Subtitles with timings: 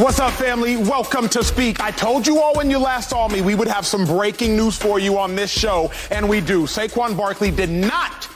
[0.00, 0.78] What's up, family?
[0.78, 1.78] Welcome to Speak.
[1.78, 4.74] I told you all when you last saw me we would have some breaking news
[4.74, 6.62] for you on this show, and we do.
[6.62, 8.26] Saquon Barkley did not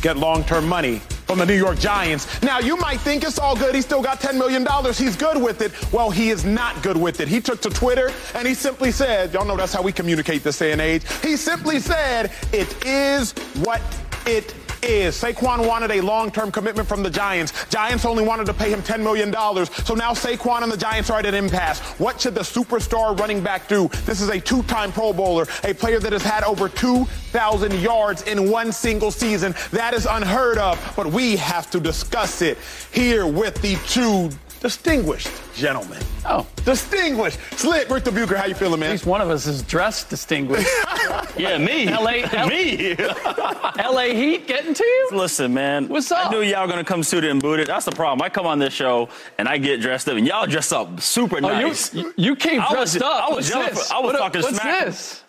[0.00, 2.40] get long-term money from the New York Giants.
[2.40, 3.74] Now, you might think it's all good.
[3.74, 4.66] He still got $10 million.
[4.94, 5.92] He's good with it.
[5.92, 7.28] Well, he is not good with it.
[7.28, 10.58] He took to Twitter and he simply said, y'all know that's how we communicate this
[10.58, 11.02] day and age.
[11.20, 13.82] He simply said, it is what
[14.26, 17.52] it is Saquon wanted a long-term commitment from the Giants.
[17.68, 19.32] Giants only wanted to pay him $10 million.
[19.32, 21.80] So now Saquon and the Giants are at an impasse.
[21.98, 23.88] What should the superstar running back do?
[24.04, 28.50] This is a two-time Pro Bowler, a player that has had over 2,000 yards in
[28.50, 29.54] one single season.
[29.70, 32.58] That is unheard of, but we have to discuss it
[32.92, 36.00] here with the two distinguished gentlemen.
[36.24, 36.46] Oh.
[36.64, 37.38] Distinguished.
[37.52, 38.90] Slick, Rick the Bucher, how you feeling, man?
[38.90, 40.68] At least one of us is dressed distinguished.
[41.36, 41.86] yeah, me.
[41.88, 42.94] LA, L- me.
[42.96, 45.08] LA Heat getting to you?
[45.12, 45.88] Listen, man.
[45.88, 46.26] What's up?
[46.26, 47.66] I knew y'all gonna come suited and booted.
[47.66, 48.22] That's the problem.
[48.22, 51.36] I come on this show and I get dressed up, and y'all dress up super
[51.36, 51.92] Oh, nice.
[51.94, 53.24] you, you came I was- dressed up.
[53.24, 53.88] I was What's yelling this?
[53.88, 54.84] for- I was What- talking What's smack.
[54.86, 55.19] this?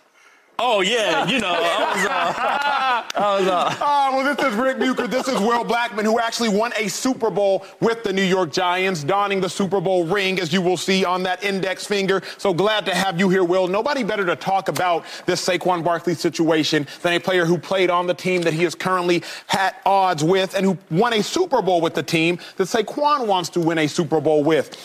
[0.64, 1.56] Oh yeah, you know.
[1.58, 5.08] I was, uh, I was, uh, Ah, well, this is Rick Bucher.
[5.08, 9.04] This is Will Blackmon, who actually won a Super Bowl with the New York Giants,
[9.04, 12.22] donning the Super Bowl ring, as you will see on that index finger.
[12.38, 13.68] So glad to have you here, Will.
[13.68, 18.06] Nobody better to talk about this Saquon Barkley situation than a player who played on
[18.06, 21.82] the team that he is currently at odds with and who won a Super Bowl
[21.82, 24.78] with the team that Saquon wants to win a Super Bowl with.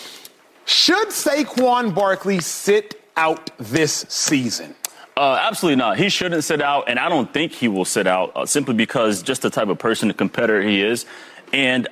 [0.64, 4.74] Should Saquon Barkley sit out this season?
[5.16, 5.98] Uh, absolutely not.
[5.98, 9.22] He shouldn't sit out, and I don't think he will sit out uh, simply because
[9.22, 11.06] just the type of person, the competitor he is.
[11.54, 11.88] And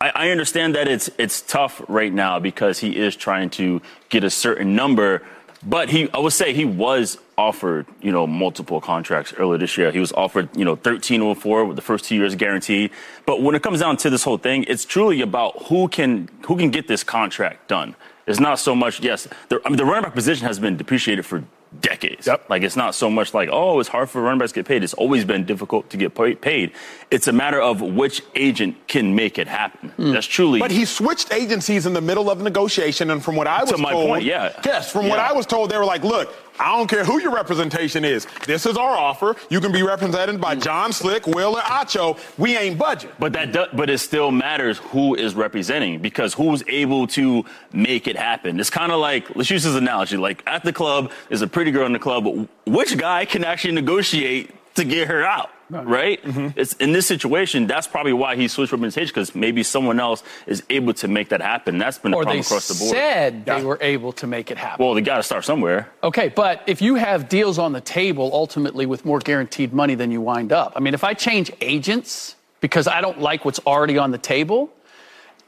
[0.00, 4.22] I, I understand that it's it's tough right now because he is trying to get
[4.22, 5.22] a certain number.
[5.66, 9.90] But he, I would say, he was offered, you know, multiple contracts earlier this year.
[9.90, 12.92] He was offered, you know, 1304 with the first two years guaranteed.
[13.26, 16.56] But when it comes down to this whole thing, it's truly about who can who
[16.56, 17.96] can get this contract done.
[18.28, 21.26] It's not so much, yes, the, I mean, the running back position has been depreciated
[21.26, 21.42] for
[21.80, 22.26] decades.
[22.26, 22.50] Yep.
[22.50, 24.82] Like it's not so much like, oh, it's hard for running backs to get paid.
[24.82, 26.72] It's always been difficult to get paid.
[27.10, 29.90] It's a matter of which agent can make it happen.
[29.90, 30.12] Hmm.
[30.12, 30.58] That's truly.
[30.60, 33.78] But he switched agencies in the middle of negotiation, and from what I was To
[33.78, 34.60] my told, point, yeah.
[34.64, 37.34] yes, from what I was told, they were like, "Look, I don't care who your
[37.34, 38.26] representation is.
[38.46, 39.34] This is our offer.
[39.48, 42.18] You can be represented by John Slick, Will, or Acho.
[42.36, 46.62] We ain't budget." But that, do, but it still matters who is representing because who's
[46.68, 48.60] able to make it happen.
[48.60, 50.18] It's kind of like let's use this analogy.
[50.18, 52.26] Like at the club, there's a pretty girl in the club.
[52.66, 55.50] Which guy can actually negotiate to get her out?
[55.70, 56.20] Right?
[56.24, 56.58] Mm-hmm.
[56.58, 57.68] It's in this situation.
[57.68, 61.40] That's probably why he switched representation because maybe someone else is able to make that
[61.40, 61.78] happen.
[61.78, 62.90] That's been a Or problem across the board.
[62.90, 63.58] said Yeah.
[63.58, 64.84] they were able to make it happen.
[64.84, 65.88] well, they got to start somewhere.
[66.02, 70.10] Okay, but if you have deals on the table ultimately with more guaranteed money than
[70.10, 73.96] you wind up, I mean, if I change agents because I don't like what's already
[73.96, 74.70] on the table,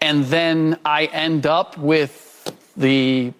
[0.01, 2.29] and then I end up with
[2.77, 3.33] the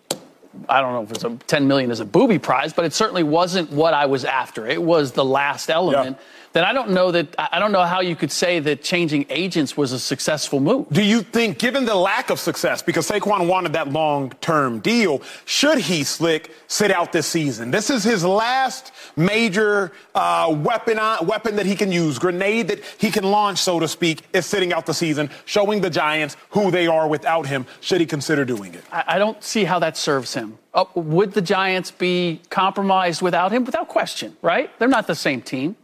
[0.69, 3.23] I don't know if it's a 10 million as a booby prize, but it certainly
[3.23, 4.67] wasn't what I was after.
[4.67, 6.19] It was the last element.
[6.53, 9.27] Then I don't know that I I don't know how you could say that changing
[9.31, 10.87] agents was a successful move.
[10.91, 15.79] Do you think, given the lack of success, because Saquon wanted that long-term deal, should
[15.79, 17.71] he, Slick, sit out this season?
[17.71, 22.85] This is his last major uh, weapon, uh, weapon that he can use, grenade that
[22.99, 26.71] he can launch, so to speak, is sitting out the season, showing the Giants who
[26.71, 27.67] they are without him.
[27.81, 28.85] Should he consider doing it?
[28.93, 30.59] I, I don't see how that serves him.
[30.75, 33.65] Uh, would the Giants be compromised without him?
[33.65, 34.71] Without question, right?
[34.79, 35.77] They're not the same team.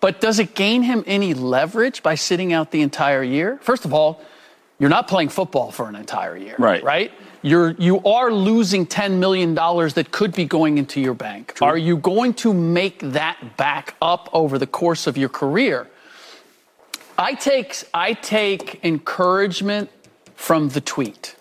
[0.00, 3.58] But does it gain him any leverage by sitting out the entire year?
[3.60, 4.22] First of all,
[4.78, 6.82] you're not playing football for an entire year, Right.
[6.82, 7.12] Right?
[7.42, 11.56] You're you are losing ten million dollars that could be going into your bank.
[11.62, 15.88] Are you going to make that back up over the course of your career?
[17.18, 19.90] I take I take encouragement
[20.36, 21.36] from the tweet.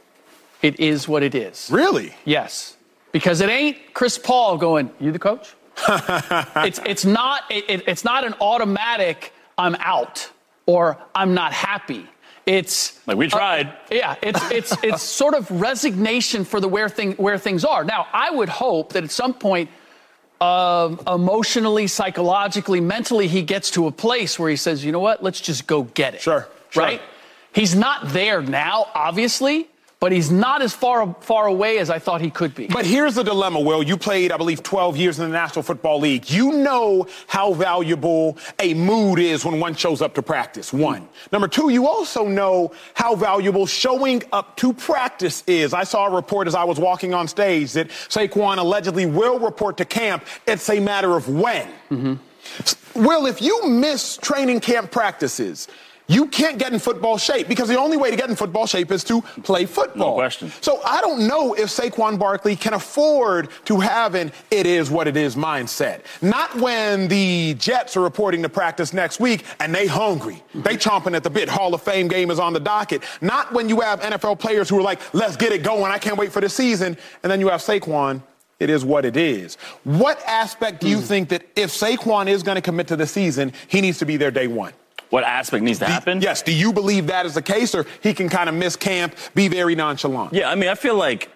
[0.61, 1.69] It is what it is.
[1.71, 2.13] Really?
[2.25, 2.75] Yes,
[3.11, 4.91] because it ain't Chris Paul going.
[4.99, 5.53] You the coach?
[5.89, 9.33] it's it's not it- it's not an automatic.
[9.57, 10.29] I'm out
[10.65, 12.07] or I'm not happy.
[12.45, 13.71] It's Like we tried.
[13.91, 17.83] yeah, it's it's it's sort of resignation for the where thing where things are.
[17.83, 19.69] Now, I would hope that at some point,
[20.41, 25.21] um, emotionally, psychologically, mentally, he gets to a place where he says, "You know what?
[25.23, 26.83] Let's just go get it." Sure, sure.
[26.83, 27.01] Right?
[27.53, 29.67] He's not there now, obviously,
[29.99, 32.67] but he's not as far far away as I thought he could be.
[32.67, 33.83] But here's the dilemma, Will.
[33.83, 36.29] You played, I believe, 12 years in the National Football League.
[36.29, 41.09] You know how valuable a mood is when one shows up to practice, one.
[41.31, 45.73] Number two, you also know how valuable showing up to practice is.
[45.73, 49.77] I saw a report as I was walking on stage that Saquon allegedly will report
[49.77, 50.25] to camp.
[50.47, 51.67] It's a matter of when.
[51.91, 52.13] Mm-hmm.
[52.95, 55.67] Will, if you miss training camp practices,
[56.09, 58.91] you can't get in football shape because the only way to get in football shape
[58.91, 60.09] is to play football.
[60.09, 60.51] No question.
[60.59, 65.07] So I don't know if Saquon Barkley can afford to have an it is what
[65.07, 66.01] it is mindset.
[66.21, 70.43] Not when the Jets are reporting to practice next week and they hungry.
[70.55, 71.47] They chomping at the bit.
[71.47, 73.03] Hall of Fame game is on the docket.
[73.21, 75.91] Not when you have NFL players who are like, let's get it going.
[75.91, 76.97] I can't wait for the season.
[77.21, 78.23] And then you have Saquon
[78.59, 79.55] it is what it is.
[79.85, 81.03] What aspect do you mm.
[81.03, 84.17] think that if Saquon is going to commit to the season, he needs to be
[84.17, 84.73] there day one?
[85.09, 86.21] What aspect needs to do, happen.
[86.21, 86.41] Yes.
[86.41, 89.47] Do you believe that is the case, or he can kind of miss camp, be
[89.47, 90.33] very nonchalant?
[90.33, 91.29] Yeah, I mean, I feel like,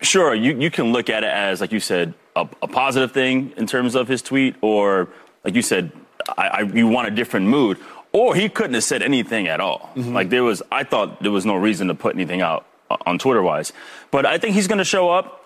[0.00, 3.52] sure, you, you can look at it as, like you said, a, a positive thing
[3.56, 5.08] in terms of his tweet, or,
[5.44, 5.92] like you said,
[6.38, 7.78] I, I, you want a different mood.
[8.12, 9.90] Or he couldn't have said anything at all.
[9.96, 10.14] Mm-hmm.
[10.14, 13.18] Like, there was, I thought there was no reason to put anything out uh, on
[13.18, 13.72] Twitter wise.
[14.10, 15.43] But I think he's going to show up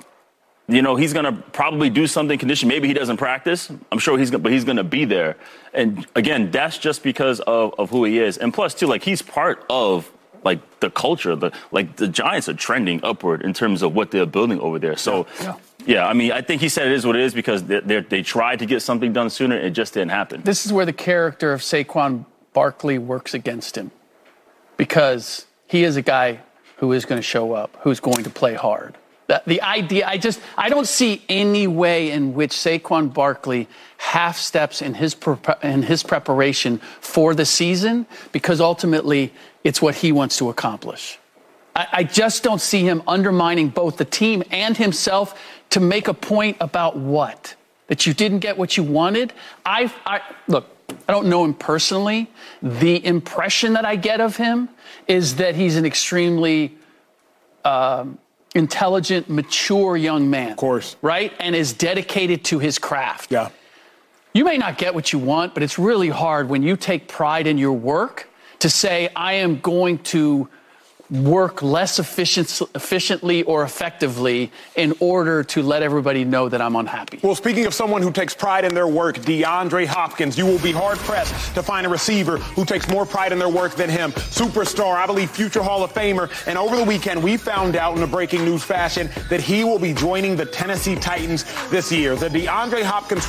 [0.69, 2.69] you know, he's going to probably do something condition.
[2.69, 3.70] Maybe he doesn't practice.
[3.91, 5.37] I'm sure he's, but he's going to be there.
[5.73, 8.37] And again, that's just because of, of who he is.
[8.37, 10.12] And plus, too, like he's part of
[10.44, 11.35] like the culture.
[11.35, 14.97] The like the Giants are trending upward in terms of what they're building over there.
[14.97, 15.56] So, yeah, yeah.
[15.87, 18.23] yeah I mean, I think he said it is what it is because they they
[18.23, 19.56] tried to get something done sooner.
[19.56, 20.43] It just didn't happen.
[20.43, 23.91] This is where the character of Saquon Barkley works against him
[24.76, 26.41] because he is a guy
[26.76, 30.40] who is going to show up, who's going to play hard the, idea, I just,
[30.56, 35.14] I don't see any way in which Saquon Barkley half steps in his,
[35.62, 39.32] in his preparation for the season because ultimately
[39.64, 41.19] it's what he wants to accomplish.
[41.76, 45.38] I, I just don't see him undermining both the team and himself
[45.70, 47.54] to make a point about what?
[47.88, 49.34] That you didn't get what you wanted?
[49.64, 50.66] I, I look,
[51.06, 52.30] I don't know him personally.
[52.62, 54.70] The impression that I get of him
[55.06, 56.76] is that he's an extremely
[57.64, 58.19] um,
[58.55, 60.53] intelligent, mature young man.
[60.53, 60.97] Of course.
[61.03, 61.33] Right?
[61.39, 63.31] And is dedicated to his craft.
[63.31, 63.50] Yeah.
[64.35, 67.47] You may not get what you want, but it's really hard when you take pride
[67.47, 68.29] in your work
[68.61, 70.49] to say, I am going to
[71.10, 77.19] work less efficient, efficiently or effectively in order to let everybody know that I'm unhappy.
[77.22, 80.72] Well, speaking of someone who takes pride in their work, DeAndre Hopkins, you will be
[80.72, 84.12] hard pressed to find a receiver who takes more pride in their work than him.
[84.12, 86.31] Superstar, I believe future Hall of Famer.
[86.46, 89.78] And over the weekend, we found out in a breaking news fashion that he will
[89.78, 92.16] be joining the Tennessee Titans this year.
[92.16, 93.25] The DeAndre Hopkins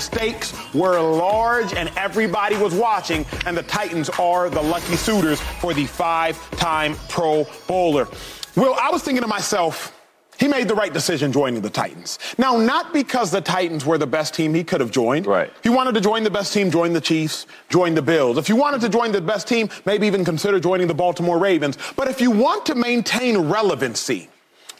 [0.00, 5.72] stakes were large and everybody was watching, and the Titans are the lucky suitors for
[5.72, 8.08] the five-time Pro Bowler.
[8.56, 9.96] Well, I was thinking to myself,
[10.36, 12.18] he made the right decision joining the Titans.
[12.38, 15.26] Now, not because the Titans were the best team he could have joined.
[15.26, 15.48] Right.
[15.56, 18.36] If you wanted to join the best team, join the Chiefs, join the Bills.
[18.36, 21.78] If you wanted to join the best team, maybe even consider joining the Baltimore Ravens.
[21.94, 24.28] But if you want to maintain relevancy,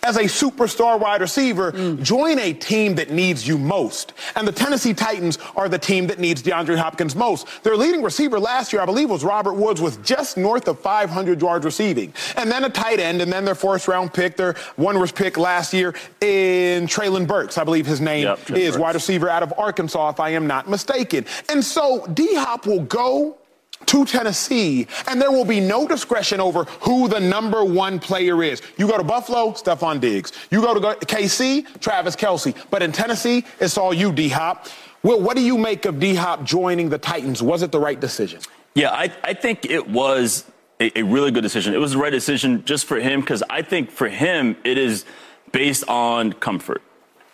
[0.04, 2.00] as a superstar wide receiver, mm.
[2.02, 4.12] join a team that needs you most.
[4.36, 7.48] And the Tennessee Titans are the team that needs DeAndre Hopkins most.
[7.64, 11.40] Their leading receiver last year, I believe, was Robert Woods with just north of 500
[11.40, 12.12] yards receiving.
[12.36, 15.38] And then a tight end, and then their first round pick, their one was pick
[15.38, 18.78] last year in Treylon Burks, I believe his name yep, is, Burks.
[18.78, 21.24] wide receiver out of Arkansas, if I am not mistaken.
[21.48, 23.38] And so D Hop will go
[23.86, 28.62] to Tennessee, and there will be no discretion over who the number one player is.
[28.76, 30.32] You go to Buffalo, Stefon Diggs.
[30.50, 32.54] You go to KC, Travis Kelce.
[32.70, 34.66] But in Tennessee, it's all you, D Hop.
[35.02, 37.42] Will, what do you make of D Hop joining the Titans?
[37.42, 38.40] Was it the right decision?
[38.74, 40.44] Yeah, I, I think it was
[40.80, 41.74] a, a really good decision.
[41.74, 45.04] It was the right decision just for him because I think for him, it is
[45.52, 46.82] based on comfort.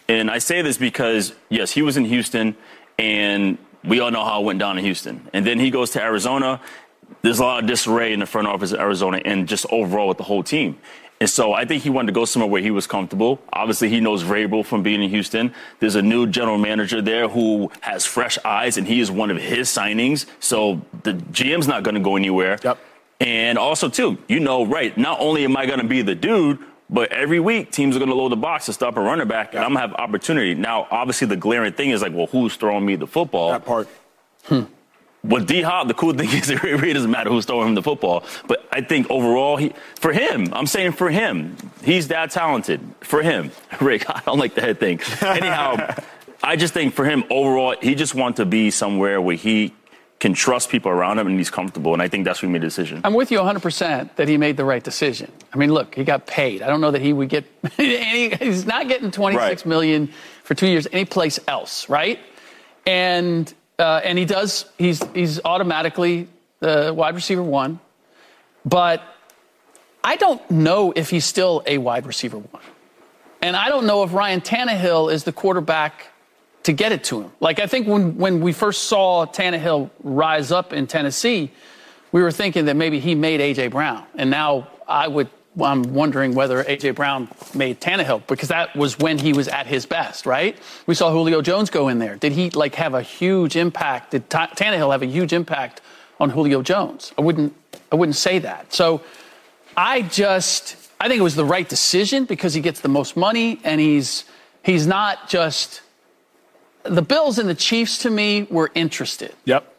[0.09, 2.57] And I say this because, yes, he was in Houston
[2.99, 5.28] and we all know how it went down in Houston.
[5.32, 6.60] And then he goes to Arizona.
[7.22, 10.18] There's a lot of disarray in the front office of Arizona and just overall with
[10.18, 10.78] the whole team.
[11.20, 13.42] And so I think he wanted to go somewhere where he was comfortable.
[13.52, 15.52] Obviously, he knows Vrabel from being in Houston.
[15.78, 19.37] There's a new general manager there who has fresh eyes, and he is one of
[19.37, 20.25] his signings.
[20.40, 22.58] So the GM's not going to go anywhere.
[22.64, 22.78] Yep.
[23.20, 26.58] And also, too, you know, right, not only am I going to be the dude,
[26.90, 29.54] but every week, teams are going to load the box to stop a running back,
[29.54, 30.54] and I'm going to have opportunity.
[30.54, 33.52] Now, obviously, the glaring thing is like, well, who's throwing me the football?
[33.52, 33.88] That part.
[34.44, 34.62] Hmm.
[35.23, 37.82] But D Hop, the cool thing is it really doesn't matter who's throwing him the
[37.82, 38.25] football.
[38.49, 42.80] But I think overall, he, for him, I'm saying for him, he's that talented.
[43.00, 45.00] For him, Rick, I don't like the head thing.
[45.23, 45.94] Anyhow,
[46.42, 49.75] I just think for him overall, he just wants to be somewhere where he
[50.20, 51.94] can trust people around him and he's comfortable.
[51.94, 53.00] And I think that's where he made the decision.
[53.04, 55.32] I'm with you 100% that he made the right decision.
[55.52, 56.60] I mean, look, he got paid.
[56.60, 57.46] I don't know that he would get
[57.78, 59.66] any, he's not getting twenty six right.
[59.66, 60.10] million
[60.44, 62.20] for two years anyplace else, right?
[62.86, 66.28] And, uh, and he does, he's, he's automatically
[66.60, 67.80] the wide receiver one.
[68.66, 69.02] But
[70.04, 72.62] I don't know if he's still a wide receiver one.
[73.40, 76.08] And I don't know if Ryan Tannehill is the quarterback
[76.64, 77.33] to get it to him.
[77.40, 81.50] Like I think when when we first saw Tannehill rise up in Tennessee,
[82.12, 83.69] we were thinking that maybe he made A.J.
[83.69, 84.05] Brown.
[84.14, 85.29] And now I would,
[85.62, 86.93] I'm wondering whether A.J.
[86.93, 90.57] Brown made Tannehill because that was when he was at his best, right?
[90.87, 92.17] We saw Julio Jones go in there.
[92.17, 94.12] Did he like have a huge impact?
[94.12, 95.81] Did T- Tannehill have a huge impact
[96.19, 97.12] on Julio Jones?
[97.17, 97.55] I wouldn't,
[97.93, 98.73] I wouldn't say that.
[98.73, 99.02] So
[99.76, 103.61] I just, I think it was the right decision because he gets the most money
[103.62, 104.25] and he's,
[104.64, 105.83] he's not just,
[106.84, 109.34] the Bills and the Chiefs to me were interested.
[109.44, 109.72] Yep.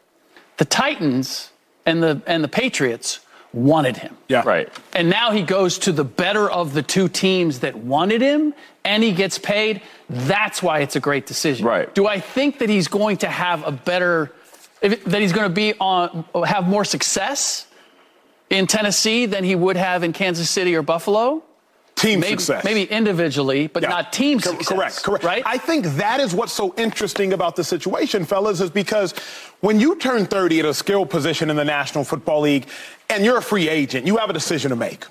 [0.58, 1.50] The Titans
[1.86, 3.20] and the and the Patriots
[3.52, 4.16] wanted him.
[4.28, 4.42] Yeah.
[4.44, 4.68] Right.
[4.94, 8.54] And now he goes to the better of the two teams that wanted him
[8.84, 9.82] and he gets paid.
[10.08, 11.66] That's why it's a great decision.
[11.66, 11.94] Right.
[11.94, 14.32] Do I think that he's going to have a better
[14.80, 17.66] if, that he's going to be on have more success
[18.50, 21.42] in Tennessee than he would have in Kansas City or Buffalo?
[21.94, 22.64] Team Maybe, success.
[22.64, 23.90] maybe individually, but Yeah.
[23.90, 24.68] not team Co- success.
[24.68, 25.24] Correct, correct.
[25.24, 25.42] Right?
[25.46, 29.14] I think that is what's so interesting about the situation, fellas, is because
[29.60, 32.66] when you turn 30 at a skilled position in the National Football League
[33.08, 35.04] and you're a free agent, you have a decision to make.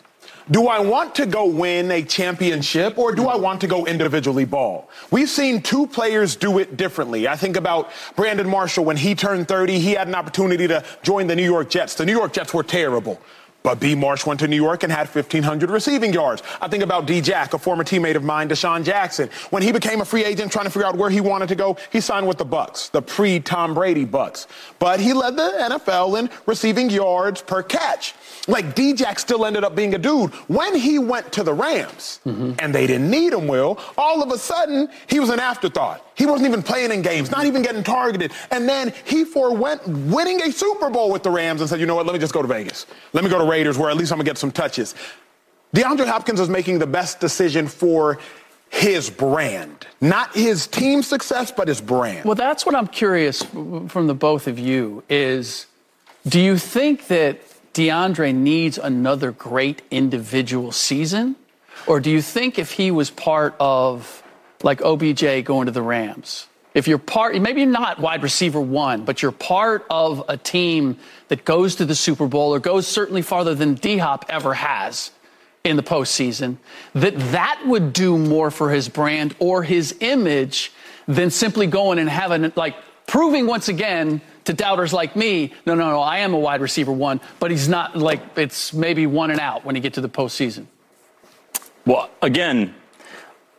[0.49, 4.43] Do I want to go win a championship or do I want to go individually
[4.43, 4.89] ball?
[5.11, 7.27] We've seen two players do it differently.
[7.27, 11.27] I think about Brandon Marshall when he turned 30, he had an opportunity to join
[11.27, 11.93] the New York Jets.
[11.93, 13.21] The New York Jets were terrible.
[13.63, 13.95] But B.
[13.95, 16.41] Marsh went to New York and had 1,500 receiving yards.
[16.59, 17.21] I think about D.
[17.21, 19.29] Jack, a former teammate of mine, DeSean Jackson.
[19.51, 21.77] When he became a free agent trying to figure out where he wanted to go,
[21.91, 24.47] he signed with the Bucks, the pre-Tom Brady Bucks.
[24.79, 28.15] But he led the NFL in receiving yards per catch.
[28.47, 28.93] Like D.
[28.93, 30.31] Jack still ended up being a dude.
[30.47, 32.53] When he went to the Rams mm-hmm.
[32.59, 36.05] and they didn't need him, Will, all of a sudden he was an afterthought.
[36.21, 38.31] He wasn't even playing in games, not even getting targeted.
[38.51, 41.95] And then he forewent winning a Super Bowl with the Rams and said, you know
[41.95, 42.85] what, let me just go to Vegas.
[43.11, 44.93] Let me go to Raiders where at least I'm going to get some touches.
[45.75, 48.19] DeAndre Hopkins is making the best decision for
[48.69, 49.87] his brand.
[49.99, 52.23] Not his team success, but his brand.
[52.23, 55.65] Well, that's what I'm curious from the both of you is
[56.27, 57.39] do you think that
[57.73, 61.35] DeAndre needs another great individual season?
[61.87, 64.21] Or do you think if he was part of
[64.63, 69.21] like OBJ going to the Rams, if you're part, maybe not wide receiver one, but
[69.21, 73.53] you're part of a team that goes to the Super Bowl or goes certainly farther
[73.53, 75.11] than D Hop ever has
[75.63, 76.57] in the postseason,
[76.95, 80.71] that that would do more for his brand or his image
[81.07, 82.75] than simply going and having like
[83.05, 86.91] proving once again to doubters like me, no, no, no, I am a wide receiver
[86.91, 90.09] one, but he's not like it's maybe one and out when you get to the
[90.09, 90.65] postseason.
[91.85, 92.73] Well, again,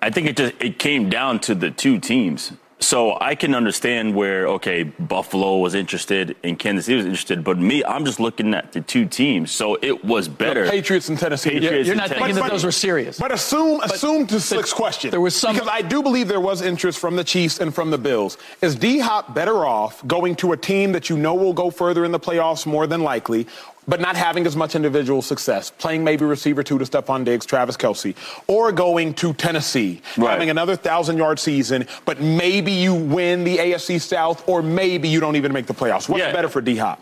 [0.02, 2.52] I think it just it came down to the two teams.
[2.80, 7.56] So I can understand where okay, Buffalo was interested and Kansas City was interested, but
[7.56, 9.52] me, I'm just looking at the two teams.
[9.52, 10.68] So it was better.
[10.68, 11.50] Patriots and Tennessee.
[11.50, 12.18] Patriots You're and not Tennessee.
[12.18, 13.20] thinking that But- those were serious.
[13.20, 15.12] But assume, assume to Slick's question.
[15.12, 17.92] there was some- because I do believe there was interest from the Chiefs and from
[17.92, 18.36] the Bills.
[18.62, 22.04] Is D Hop better off going to a team that you know will go further
[22.04, 23.46] in the playoffs more than likely,
[23.88, 27.76] but not having as much individual success, playing maybe receiver two to Stefon Diggs, Travis
[27.76, 28.14] Kelce,
[28.46, 30.30] or going to Tennessee, Right.
[30.30, 35.20] having another thousand yard season, but maybe you win the AFC South, or maybe you
[35.20, 36.08] don't even make the playoffs?
[36.08, 36.32] What's Yeah.
[36.32, 37.00] better for D Hop?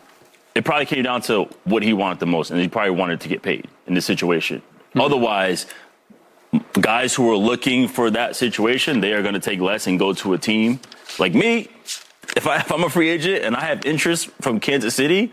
[0.53, 3.29] it probably came down to what he wanted the most, and he probably wanted to
[3.29, 4.61] get paid in this situation.
[4.61, 5.01] Mm-hmm.
[5.01, 5.67] Otherwise,
[6.81, 10.13] guys who are looking for that situation, they are going to take less and go
[10.13, 10.81] to a team
[11.21, 11.69] like me.
[12.37, 15.33] If, I, if I'm a free agent and I have interest from Kansas City,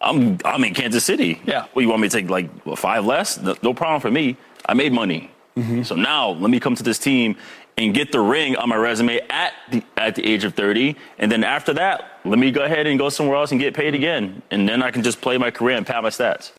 [0.00, 1.40] I'm I'm in Kansas City.
[1.44, 1.66] Yeah.
[1.74, 3.38] Well, you want me to take like what, five less?
[3.38, 4.36] No, no problem for me.
[4.66, 5.30] I made money.
[5.56, 5.82] Mm-hmm.
[5.82, 7.36] So now let me come to this team
[7.76, 11.30] and get the ring on my resume at the at the age of 30, and
[11.30, 14.42] then after that, let me go ahead and go somewhere else and get paid again,
[14.50, 16.52] and then I can just play my career and pad my stats.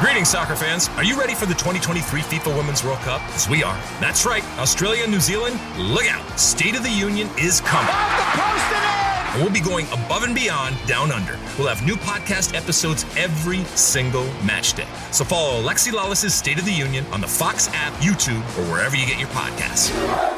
[0.00, 0.88] Greetings, soccer fans.
[0.90, 3.20] Are you ready for the 2023 FIFA Women's World Cup?
[3.34, 3.76] As we are.
[4.00, 4.44] That's right.
[4.56, 6.38] Australia and New Zealand, look out.
[6.38, 7.90] State of the Union is coming.
[7.90, 9.34] Off the post and in.
[9.34, 11.36] And we'll be going above and beyond down under.
[11.58, 14.86] We'll have new podcast episodes every single match day.
[15.10, 18.94] So follow Alexi Lalas's State of the Union on the Fox app, YouTube, or wherever
[18.94, 20.37] you get your podcasts.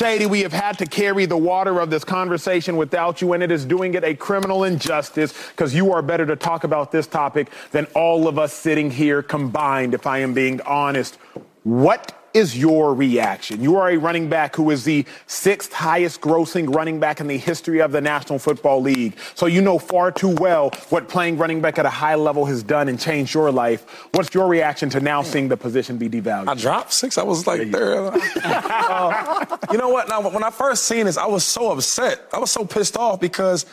[0.00, 3.50] Shady, we have had to carry the water of this conversation without you, and it
[3.50, 7.50] is doing it a criminal injustice because you are better to talk about this topic
[7.72, 11.16] than all of us sitting here combined, if I am being honest.
[11.64, 13.62] What is your reaction?
[13.62, 17.36] You are a running back who is the sixth highest grossing running back in the
[17.36, 19.16] history of the National Football League.
[19.34, 22.62] So you know far too well what playing running back at a high level has
[22.62, 23.84] done and changed your life.
[24.12, 26.48] What's your reaction to now seeing the position be devalued?
[26.48, 27.18] I dropped six.
[27.18, 28.20] I was like third.
[28.42, 30.08] Uh, you know what?
[30.08, 32.20] Now, when I first seen this, I was so upset.
[32.32, 33.66] I was so pissed off because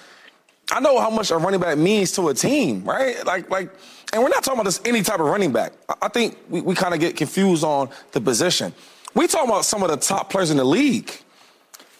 [0.71, 3.25] I know how much a running back means to a team, right?
[3.25, 3.71] Like, like,
[4.13, 5.73] and we're not talking about this any type of running back.
[5.89, 8.73] I, I think we, we kind of get confused on the position.
[9.13, 11.11] We talking about some of the top players in the league.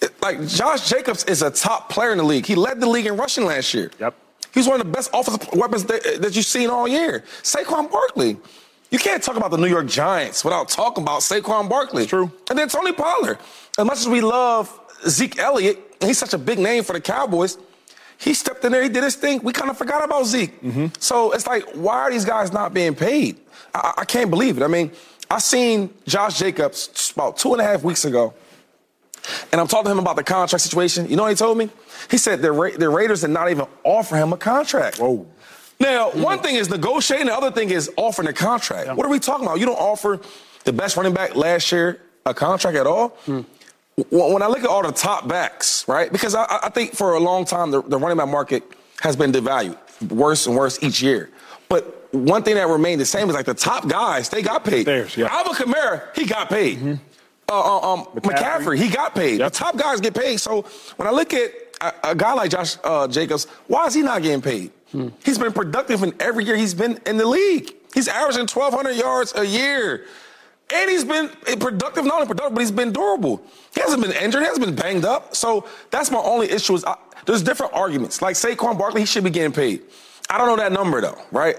[0.02, 2.46] it- like Josh Jacobs is a top player in the league.
[2.46, 3.92] He led the league in rushing last year.
[4.00, 4.14] Yep.
[4.54, 7.24] He's one of the best offensive weapons that, that you've seen all year.
[7.44, 8.38] Saquon Barkley.
[8.90, 12.04] You can't talk about the New York Giants without talking about Saquon Barkley.
[12.04, 12.32] It's true.
[12.50, 13.38] And then Tony Pollard.
[13.78, 14.72] As much as we love
[15.08, 17.58] Zeke Elliott, and he's such a big name for the Cowboys,
[18.20, 19.42] he stepped in there, he did his thing.
[19.44, 20.62] We kind of forgot about Zeke.
[20.62, 20.88] Mm-hmm.
[21.00, 23.38] So it's like, why are these guys not being paid?
[23.74, 24.64] I, I can't believe it.
[24.64, 24.92] I mean,
[25.30, 28.34] I seen Josh Jacobs about two and a half weeks ago,
[29.52, 31.10] and I'm talking to him about the contract situation.
[31.10, 31.70] You know what he told me?
[32.10, 35.00] He said the, Ra- the Raiders did not even offer him a contract.
[35.00, 35.28] Whoa.
[35.80, 38.96] Now, one thing is negotiating, the other thing is offering a contract.
[38.96, 39.60] What are we talking about?
[39.60, 40.20] You don't offer
[40.64, 43.10] the best running back last year a contract at all?
[43.26, 43.42] Hmm.
[44.12, 46.12] When I look at all the top backs, right?
[46.12, 48.64] Because I, I think for a long time the, the running back market
[49.02, 49.76] has been devalued,
[50.12, 51.32] worse and worse each year.
[51.68, 54.88] But one thing that remained the same is like the top guys, they got paid.
[54.88, 55.28] Yeah.
[55.32, 57.00] Alvin Kamara, he got paid.
[57.50, 58.22] Uh, uh, um, McCaffrey.
[58.22, 58.78] McCaffrey.
[58.78, 59.40] he got paid.
[59.40, 59.52] Yep.
[59.52, 60.40] The top guys get paid.
[60.40, 60.64] So
[60.98, 61.52] when I look at
[61.82, 64.72] a, a guy like Josh uh, Jacobs, why is he not getting paid?
[65.26, 67.74] He's been productive in every year he's been in the league.
[67.94, 70.06] He's averaging 1,200 yards a year.
[70.74, 73.42] And he's been productive, not only productive, but he's been durable.
[73.74, 74.42] He hasn't been injured.
[74.42, 75.36] He hasn't been banged up.
[75.36, 76.74] So that's my only issue.
[76.74, 78.22] Is I, there's different arguments.
[78.22, 79.84] Like Saquon Barkley, he should be getting paid.
[80.30, 81.56] I don't know that number though, right?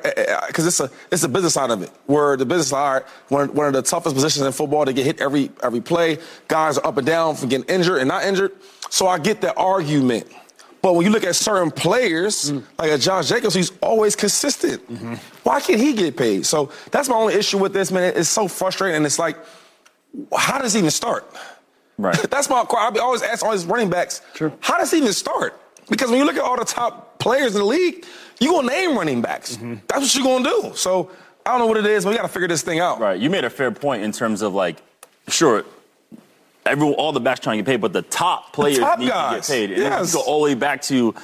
[0.47, 1.91] Because it's a it's a business side of it.
[2.05, 5.21] Where the business side, one one of the toughest positions in football to get hit
[5.23, 6.19] every every play.
[6.49, 8.53] Guys are up and down from getting injured and not injured.
[8.91, 10.27] So I get that argument.
[10.89, 12.65] But when you look at certain players, mm.
[12.79, 14.81] like a Josh Jacobs, he's always consistent.
[14.91, 15.17] Mm-hmm.
[15.43, 16.47] Why can't he get paid?
[16.47, 18.15] So that's my only issue with this, man.
[18.17, 18.97] It's so frustrating.
[18.97, 19.37] And it's like,
[20.35, 21.31] how does he even start?
[21.99, 22.17] Right.
[22.31, 22.97] that's my question.
[22.97, 24.51] I always ask all these running backs, Sure.
[24.61, 25.61] how does he even start?
[25.91, 28.07] Because when you look at all the top players in the league,
[28.41, 29.57] you're gonna name running backs.
[29.57, 29.75] Mm-hmm.
[29.89, 30.75] That's what you're gonna do.
[30.75, 31.11] So
[31.45, 32.99] I don't know what it is, but we gotta figure this thing out.
[32.99, 33.21] Right.
[33.21, 34.79] You made a fair point in terms of like,
[35.29, 35.67] sure,
[36.67, 39.13] everyone, all the backs trying to get paid, but the top players top need to
[39.37, 39.71] get paid.
[39.71, 40.13] Yes.
[40.13, 41.15] you go all the way back to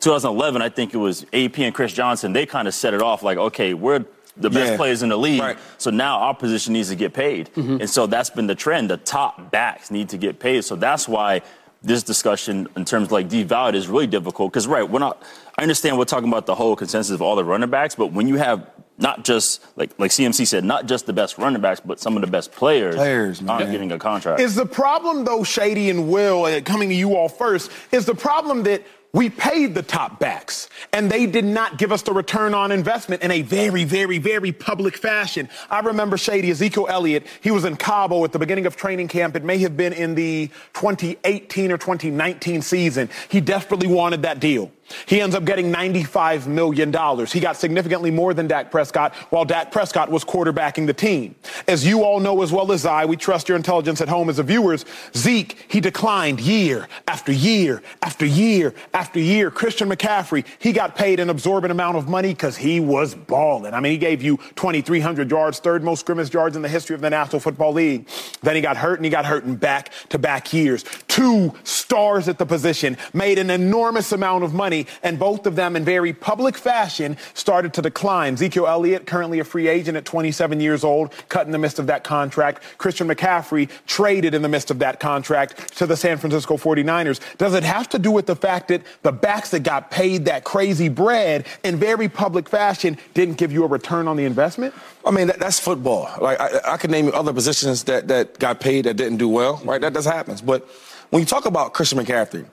[0.00, 2.32] 2011, I think it was AP and Chris Johnson.
[2.32, 4.04] They kind of set it off like, okay, we're
[4.36, 4.76] the best Yeah.
[4.76, 5.58] players in the league, Right.
[5.78, 7.50] so now our position needs to get paid.
[7.54, 7.80] Mm-hmm.
[7.82, 8.90] And so that's been the trend.
[8.90, 10.64] The top backs need to get paid.
[10.64, 11.42] So that's why
[11.82, 15.22] this discussion in terms of like devalued is really difficult because right, we're not.
[15.58, 18.26] I understand we're talking about the whole consensus of all the running backs, but when
[18.26, 18.66] you have
[18.98, 22.20] not just like like CMC said, not just the best running backs, but some of
[22.20, 23.72] the best players, Players, aren't man.
[23.72, 24.40] getting a contract.
[24.40, 28.14] Is the problem, though, Shady and Will, uh, coming to you all first, is the
[28.14, 28.82] problem that
[29.14, 33.22] we paid the top backs and they did not give us the return on investment
[33.22, 35.50] in a very, very, very public fashion.
[35.70, 37.26] I remember Shady Ezekiel Elliott.
[37.42, 39.36] He was in Cabo at the beginning of training camp.
[39.36, 43.10] It may have been in the 2018 or 2019 season.
[43.28, 44.70] He desperately wanted that deal.
[45.06, 46.92] He ends up getting $95 million.
[47.26, 51.34] He got significantly more than Dak Prescott while Dak Prescott was quarterbacking the team.
[51.68, 54.36] As you all know as well as I, we trust your intelligence at home as
[54.36, 54.84] the viewers.
[55.16, 59.50] Zeke, he declined year after year after year after year.
[59.50, 63.74] Christian McCaffrey, he got paid an absorbent amount of money because he was balling.
[63.74, 67.00] I mean, he gave you 2,300 yards, third most scrimmage yards in the history of
[67.00, 68.08] the National Football League.
[68.42, 70.84] Then he got hurt and he got hurt in back to back years.
[71.08, 75.76] Two stars at the position made an enormous amount of money, and both of them
[75.76, 78.34] in very public fashion started to decline.
[78.34, 81.86] Ezekiel Elliott, currently a free agent at 27 years old, cut in the midst of
[81.86, 82.62] that contract.
[82.78, 87.20] Christian McCaffrey traded in the midst of that contract to the San Francisco 49ers.
[87.38, 90.44] Does it have to do with the fact that the backs that got paid that
[90.44, 94.74] crazy bread in very public fashion didn't give you a return on the investment?
[95.04, 96.08] I mean, that, that's football.
[96.20, 99.28] Like I, I could name you other positions that, that got paid that didn't do
[99.28, 99.80] well, right?
[99.80, 100.40] That does happens.
[100.40, 100.68] But
[101.10, 102.46] when you talk about Christian McCaffrey,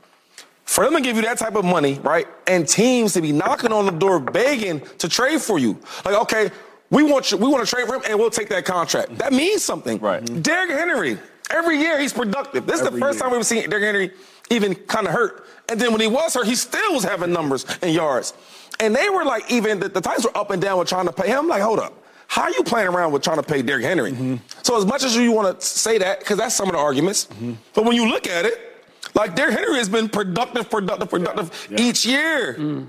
[0.70, 3.72] for them to give you that type of money, right, and teams to be knocking
[3.74, 6.52] on the door begging to trade for you, like okay,
[6.92, 9.18] we want you, we want to trade for him, and we'll take that contract.
[9.18, 10.24] That means something, Right.
[10.44, 11.18] Derrick Henry,
[11.50, 12.66] every year he's productive.
[12.68, 13.28] This is the first year.
[13.30, 14.12] time we've seen Derrick Henry
[14.52, 15.46] even kind of hurt.
[15.70, 18.34] And then when he was hurt, he still was having numbers and yards.
[18.80, 21.12] And they were like, even the, the Titans were up and down with trying to
[21.14, 21.48] pay him.
[21.48, 21.94] Like, hold up.
[22.28, 24.12] How are you playing around with trying to pay Derrick Henry?
[24.12, 24.36] Mm-hmm.
[24.64, 27.26] So as much as you want to say that, because that's some of the arguments,
[27.26, 27.54] Mm-hmm.
[27.76, 28.69] but when you look at it,
[29.16, 32.88] like Derrick Henry has been productive, productive, productive each year.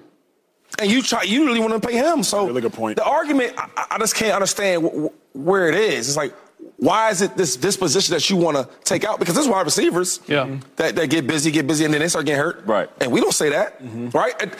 [0.78, 2.22] And you try, you really want to pay him.
[2.22, 2.96] So Really good point.
[2.96, 6.06] the argument, I, I just can't understand wh- wh- where it is.
[6.08, 6.32] It's like,
[6.76, 9.18] why is it this disposition that you want to take out?
[9.18, 10.44] Because there's wide receivers Yeah.
[10.44, 10.60] Mm-hmm.
[10.76, 12.64] that, that get busy, get busy, and then they start getting hurt.
[12.66, 12.88] Right.
[13.00, 14.10] And we don't say that, mm-hmm.
[14.10, 14.32] right?
[14.40, 14.52] And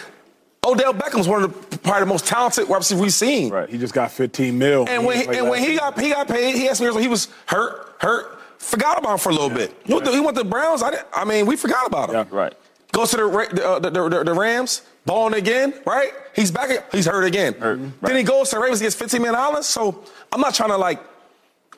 [0.67, 3.51] Odell Beckham's one of the probably the most talented wide receivers we've seen.
[3.53, 3.69] Right.
[3.69, 4.87] He just got 15 mil.
[4.89, 7.03] And when he, and when he got he got paid, he had some years where
[7.03, 9.75] he was hurt, hurt, forgot about him for a little bit.
[9.85, 10.83] He went, to, he went to the Browns.
[10.83, 12.15] I, didn't, I mean, we forgot about him.
[12.15, 12.25] Yeah.
[12.31, 12.55] right.
[12.93, 16.13] Goes to the, Ra- the, uh, the, the, the Rams, balling again, right?
[16.35, 16.93] He's back.
[16.93, 17.55] He's hurt again.
[17.55, 19.67] Hurt, Then he goes to the Ravens, gets 15 million dollars.
[19.67, 21.01] So I'm not trying to like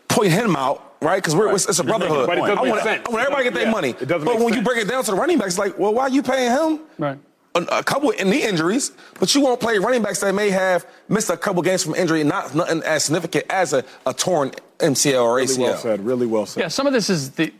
[0.08, 1.16] point him out, right?
[1.22, 2.26] Because we're it's, it's a Just make a brotherhood.
[2.28, 2.40] point.
[2.40, 3.06] But it doesn't I make want, sense.
[3.06, 3.90] I want everybody to get their Yeah, money.
[3.90, 4.66] it doesn't but make when you sense.
[4.68, 6.80] break it down to the running backs, it's like, well, why are you paying him?
[6.98, 7.18] Right.
[7.54, 10.86] A, a couple of knee injuries, but you won't play running backs that may have
[11.08, 15.22] missed a couple games from injury, not nothing as significant as a, a torn MCL
[15.22, 15.58] or ACL.
[15.58, 16.06] Really well said.
[16.06, 16.60] Really well said.
[16.60, 17.52] Yeah, some of this is the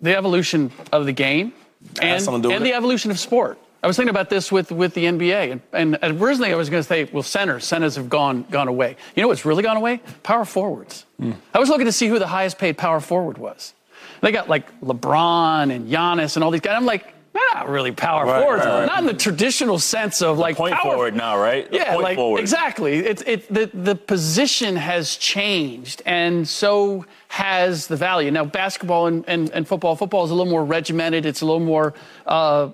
[0.00, 1.52] the evolution of the game
[2.00, 2.76] and, something to do and the it.
[2.76, 3.58] evolution of sport.
[3.82, 6.82] I was thinking about this with, with the NBA, and, and originally I was going
[6.82, 8.96] to say, well, centers, centers have gone gone away.
[9.16, 10.02] You know what's really gone away?
[10.22, 11.06] Power forwards.
[11.18, 11.32] Hmm.
[11.54, 13.72] I was looking to see who the highest paid power forward was.
[14.20, 16.76] They got like LeBron and Giannis and all these guys.
[16.76, 18.86] I'm like, they're not really power Right, forwards, right, right.
[18.86, 21.70] not in the traditional sense of like Point power forward now, right?
[21.70, 22.40] The yeah, point like forward.
[22.40, 22.98] exactly.
[22.98, 28.30] It's it the the position has changed, and so has the value.
[28.32, 29.94] Now, basketball and, and, and football.
[29.94, 31.24] Football is a little more regimented.
[31.24, 31.94] It's a little more.
[32.26, 32.70] Uh,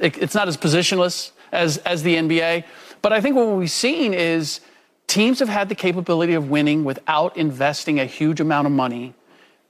[0.00, 2.64] it, it's not as positionless as as the NBA.
[3.02, 4.60] But I think what we've seen is
[5.06, 9.14] teams have had the capability of winning without investing a huge amount of money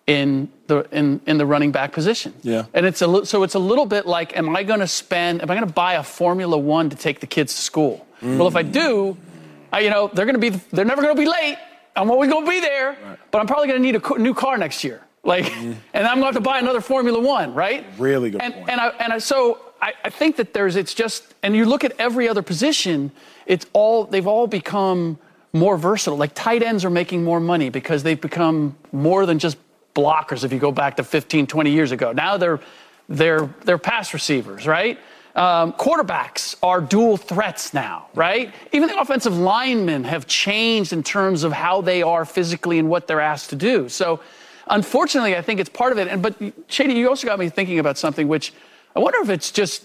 [0.09, 2.33] in the in, in the running back position.
[2.43, 2.65] Yeah.
[2.73, 5.43] And it's a so it's a little bit like, am I going to spend?
[5.43, 8.07] Am I going to buy a Formula One to take the kids to school?
[8.23, 8.39] Mm.
[8.39, 9.17] Well, if I do,
[9.71, 11.59] I, you know, they're going to be they're never going to be late.
[11.95, 12.97] I'm always going to be there,
[13.31, 15.03] but I'm probably going to need a new car next year.
[15.25, 15.73] Like, mm-hmm.
[15.93, 17.85] and I'm going to have to buy another Formula One, right?
[17.99, 18.71] Really good And, point.
[18.71, 21.85] and I and I, so I, I think that there's it's just and you look
[21.85, 23.13] at every other position,
[23.45, 25.19] it's all they've all become
[25.53, 26.17] more versatile.
[26.17, 29.59] Like tight ends are making more money because they've become more than just
[29.99, 30.45] blockers.
[30.45, 32.61] If you go back to 15, 20 years ago, now they're
[33.09, 34.99] they're they're pass receivers, right?
[35.35, 38.53] Um, quarterbacks are dual threats now, right?
[38.73, 43.07] Even the offensive linemen have changed in terms of how they are physically and what
[43.07, 43.89] they're asked to do.
[43.89, 44.21] So,
[44.67, 46.09] unfortunately, I think it's part of it.
[46.09, 46.35] And but
[46.67, 48.53] Shady, you also got me thinking about something which
[48.97, 49.85] I wonder if it's just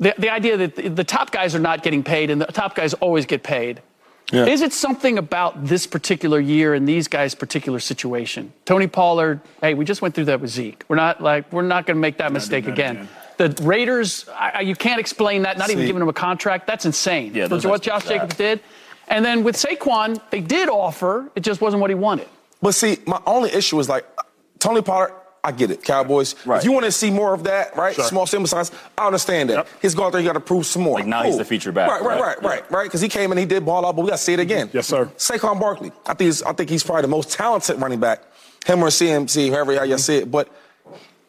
[0.00, 2.74] the, the idea that the, the top guys are not getting paid and the top
[2.74, 3.80] guys always get paid.
[4.32, 4.44] Yeah.
[4.46, 8.52] Is it something about this particular year and these guys' particular situation?
[8.66, 10.84] Tony Pollard, hey, we just went through that with Zeke.
[10.88, 13.08] We're not like we're not going to make that mistake that again.
[13.38, 13.54] again.
[13.56, 15.56] The Raiders, I, I- you can't explain that.
[15.56, 16.66] Not even giving them a contract.
[16.66, 17.34] That's insane.
[17.34, 18.14] Yeah, For what Josh sad.
[18.14, 18.60] Jacobs did.
[19.06, 21.30] And then with Saquon, they did offer.
[21.34, 22.28] It just wasn't what he wanted.
[22.60, 24.04] But see, my only issue is like
[24.58, 25.12] Tony Pollard.
[25.42, 26.34] I get it, Cowboys.
[26.44, 26.58] Right.
[26.58, 27.94] If you want to see more of that, right?
[27.94, 28.04] Sure.
[28.04, 28.70] Small sample size.
[28.96, 29.56] I understand that.
[29.56, 29.68] Yep.
[29.80, 30.20] He's going there.
[30.20, 30.98] You got to prove some more.
[30.98, 32.42] Like now he's the feature back, Right, right, right?
[32.42, 32.84] right, right, right.
[32.84, 34.70] Because he came and he did ball out, but we got to see it again.
[34.72, 35.06] Yes, sir.
[35.16, 35.92] Saquon Barkley.
[36.06, 38.22] I think he's, I think he's probably the most talented running back.
[38.66, 40.00] Him or CMC, however how you mm-hmm.
[40.00, 40.48] see it, but.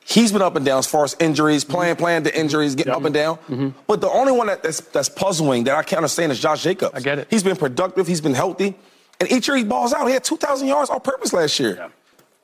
[0.06, 1.74] He's been up and down as far as injuries, mm-hmm.
[1.74, 3.36] playing, playing to injuries, getting up and down.
[3.48, 3.70] Mm-hmm.
[3.86, 6.96] But the only one that, that's, that's puzzling that I can't understand is Josh Jacobs.
[6.96, 7.28] I get it.
[7.30, 8.08] He's been productive.
[8.08, 8.76] He's been healthy.
[9.20, 10.08] And each year he balls out.
[10.08, 11.92] He had 2,000 yards on purpose last year.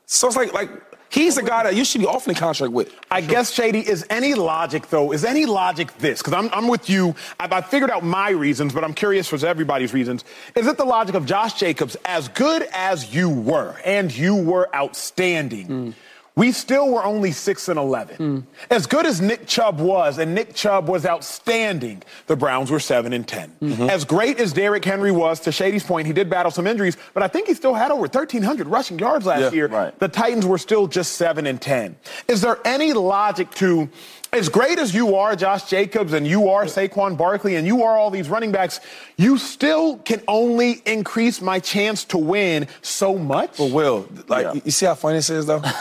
[0.06, 0.70] So it's like, like
[1.16, 2.94] he's the guy that you should be offering in contract with.
[3.10, 6.20] I guess, Shady, is any logic, though, is any logic this?
[6.20, 7.16] Because I'm, I'm with you.
[7.40, 10.26] I've, I've figured out my reasons, but I'm curious for everybody's reasons.
[10.56, 14.70] Is it the logic of Josh Jacobs, as good as you were, and you were
[14.76, 15.68] outstanding?
[15.68, 15.94] Mm.
[16.38, 18.16] We still were only 6 and 11.
[18.18, 18.40] Hmm.
[18.70, 23.14] As good as Nick Chubb was, and Nick Chubb was outstanding, the Browns were 7
[23.14, 23.56] and 10.
[23.62, 23.90] Mm-hmm.
[23.90, 27.24] As great as Derrick Henry was, to Shady's point, he did battle some injuries, but
[27.24, 29.68] I think he still had over 1,300 rushing yards last Yeah, year.
[29.68, 29.98] right.
[29.98, 31.96] The Titans were still just 7 and 10.
[32.28, 33.88] Is there any logic to
[34.34, 37.98] as great as you are, Josh Jacobs, and you are Saquon Barkley, and you are
[37.98, 38.82] all these running backs,
[39.16, 43.56] you still can only increase my chance to win so much?
[43.58, 44.62] But Will, like, Yeah.
[44.66, 45.62] you see how funny this is, though?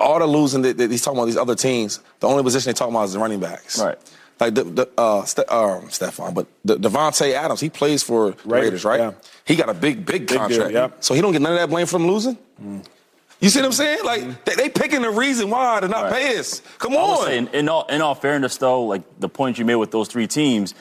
[0.00, 2.74] All the losing that, that he's talking about these other teams, the only position they
[2.74, 3.78] talking about is the running backs.
[3.80, 3.96] Right.
[4.40, 8.36] Like the, the uh, Ste- uh, Stephon, but the, Davante Adams, he plays for the
[8.44, 9.00] Raiders, Raiders, right?
[9.00, 9.12] yeah.
[9.44, 10.72] He got a big, big, deal, contract.
[10.72, 10.90] yeah.
[11.00, 12.38] So he don't get none of that blame for them losing.
[13.40, 13.98] You see what I'm saying?
[14.04, 16.12] Like they, they picking the reason why to not Right.
[16.12, 16.60] pay us.
[16.78, 17.26] Come on.
[17.26, 20.08] say, in, in all in all fairness, though, like the point you made with those
[20.08, 20.74] three teams,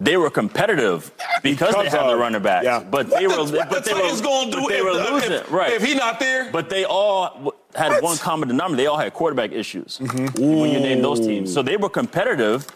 [0.00, 2.64] they were competitive because, they Because had the running backs.
[2.64, 2.78] yeah.
[2.80, 4.84] But What they the- were, what but the they were, gonna do but they if
[4.84, 5.72] were losing, if- right?
[5.72, 6.50] if he not there?
[6.52, 8.02] But they all w- had What?
[8.02, 8.82] one common denominator.
[8.82, 10.60] They all had quarterback issues Mm-hmm.
[10.60, 11.52] when you name those teams.
[11.52, 12.66] So they were competitive,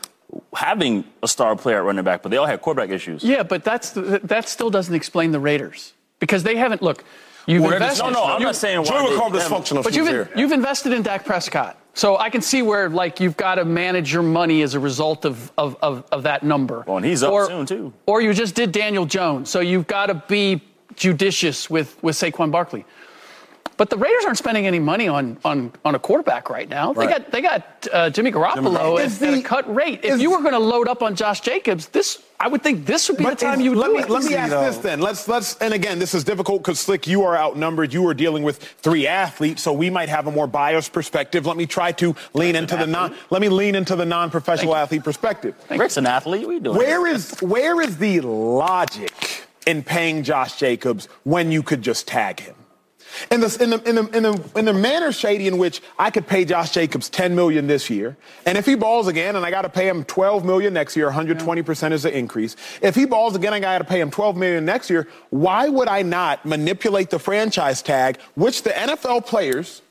[0.54, 3.22] having a star player at running back, but they all had quarterback issues.
[3.22, 6.80] Yeah, but that's the, that still doesn't explain the Raiders because they haven't.
[6.82, 7.04] Look,
[7.46, 8.04] you've Well, they're invested.
[8.04, 9.82] No, no, I'm you- not saying Joey why would they call dysfunctional.
[9.84, 10.30] But you've, was here.
[10.36, 11.76] you've invested in Dak Prescott.
[11.94, 15.26] So I can see where like you've got to manage your money as a result
[15.26, 16.84] of, of, of, of that number.
[16.86, 17.92] Well, and he's up or, soon, too.
[18.06, 19.50] Or you just did Daniel Jones.
[19.50, 20.62] So you've got to be
[20.96, 22.86] judicious with, with Saquon Barkley.
[23.82, 26.92] But the Raiders aren't spending any money on, on, on a quarterback right now.
[26.92, 30.04] They got they got uh, Jimmy Garoppolo Is at, at a cut rate.
[30.04, 32.86] If is- you were going to load up on Josh Jacobs, this I would think
[32.86, 34.08] this would be the time is- you would let do me, it.
[34.08, 34.60] Let me Easy, ask though.
[34.60, 35.00] this then.
[35.00, 37.92] Let's let's and again, this is difficult because Slick, you are outnumbered.
[37.92, 41.44] You are dealing with three athletes, so we might have a more biased perspective.
[41.44, 43.16] Let me try to lean into the non.
[43.30, 45.56] Let me lean into the non-professional athlete perspective.
[45.70, 46.42] Rick's an athlete.
[46.42, 46.76] What are you doing?
[46.76, 52.38] Where is where is the logic in paying Josh Jacobs when you could just tag
[52.38, 52.54] him?
[53.30, 56.10] In the, in, the, in, the, in, the, in the manner, Shady, in which I
[56.10, 59.50] could pay Josh Jacobs 10 million this year, and if he balls again and I
[59.50, 62.56] got to pay him 12 million next year, 120% is the increase.
[62.80, 65.08] If he balls again, I got to pay him 12 million next year.
[65.30, 69.82] Why would I not manipulate the franchise tag, which the NFL players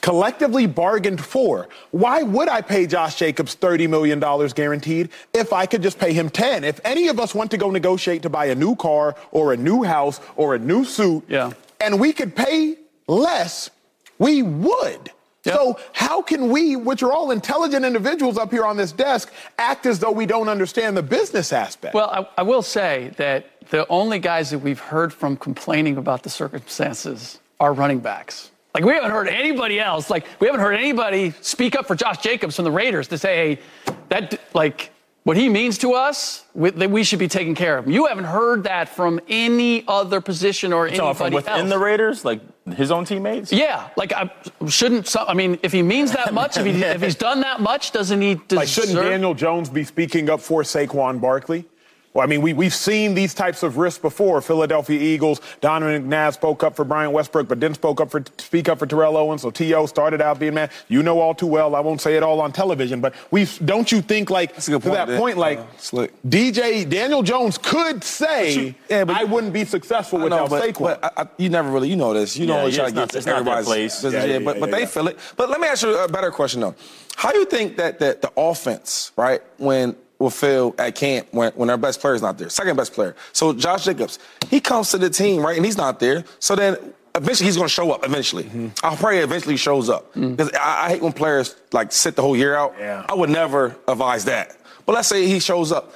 [0.00, 1.68] collectively bargained for.
[1.90, 4.18] Why would I pay Josh Jacobs $30 million
[4.54, 6.64] guaranteed if I could just pay him 10?
[6.64, 9.56] If any of us want to go negotiate to buy a new car or a
[9.56, 11.52] new house or a new suit, Yeah.
[11.80, 13.70] And we could pay less,
[14.18, 15.10] we would.
[15.44, 15.54] Yeah.
[15.54, 19.86] So how can we, which are all intelligent individuals up here on this desk, act
[19.86, 21.94] as though we don't understand the business aspect?
[21.94, 26.22] Well, I, I will say that the only guys that we've heard from complaining about
[26.22, 28.50] the circumstances are running backs.
[28.74, 30.10] Like we haven't heard anybody else.
[30.10, 33.56] Like we haven't heard anybody speak up for Josh Jacobs from the Raiders to say,
[33.56, 34.92] hey, that like
[35.30, 37.92] what he means to us, we, that we should be taking care of him.
[37.92, 41.68] You haven't heard that from any other position or So anybody from within else.
[41.70, 42.40] the Raiders, like
[42.74, 43.52] his own teammates.
[43.52, 44.28] yeah, like I
[44.66, 45.06] shouldn't.
[45.06, 47.92] Some, I mean, if he means that much, if, he, if he's done that much,
[47.92, 48.50] doesn't he deserve?
[48.58, 51.64] Like, shouldn't Daniel Jones be speaking up for Saquon Barkley?
[52.12, 54.40] Well, I mean, we, we've seen these types of risks before.
[54.40, 58.68] Philadelphia Eagles, Donovan McNabb spoke up for Brian Westbrook, but didn't spoke up for, speak
[58.68, 59.42] up for Terrell Owens.
[59.42, 59.86] So T.O.
[59.86, 60.72] started out being mad.
[60.88, 61.76] You know all too well.
[61.76, 64.80] I won't say it all on television, but we don't you think, like, That's to
[64.80, 65.18] point, that Dan.
[65.20, 66.12] point, like, Uh, slick.
[66.28, 70.74] DJ Daniel Jones could say, yeah, but- I wouldn't be successful I without know, but,
[70.74, 70.80] Saquon.
[70.80, 72.36] but I, I, you never really, you know this.
[72.36, 73.94] You Yeah, know, yeah, try it's to not- get to it's not their everybody's place.
[74.02, 74.12] business.
[74.14, 74.76] Yeah, Yeah, yeah, but, yeah, but yeah.
[74.78, 75.18] they feel it.
[75.36, 76.74] But let me ask you a better question though.
[77.14, 81.50] How do you think that that the offense, right, when will feel at camp when,
[81.52, 83.16] when their best player is not there, second best player.
[83.32, 86.24] So Josh Jacobs, he comes to the team, right, and he's not there.
[86.38, 86.76] So then
[87.16, 88.04] eventually he's going to show up.
[88.04, 88.68] Eventually, Mm-hmm.
[88.84, 92.22] I'll pray eventually he shows up because I, I hate when players like sit the
[92.22, 92.74] whole year out.
[92.78, 93.04] Yeah.
[93.08, 94.56] I would never advise that.
[94.86, 95.92] But let's say he shows up.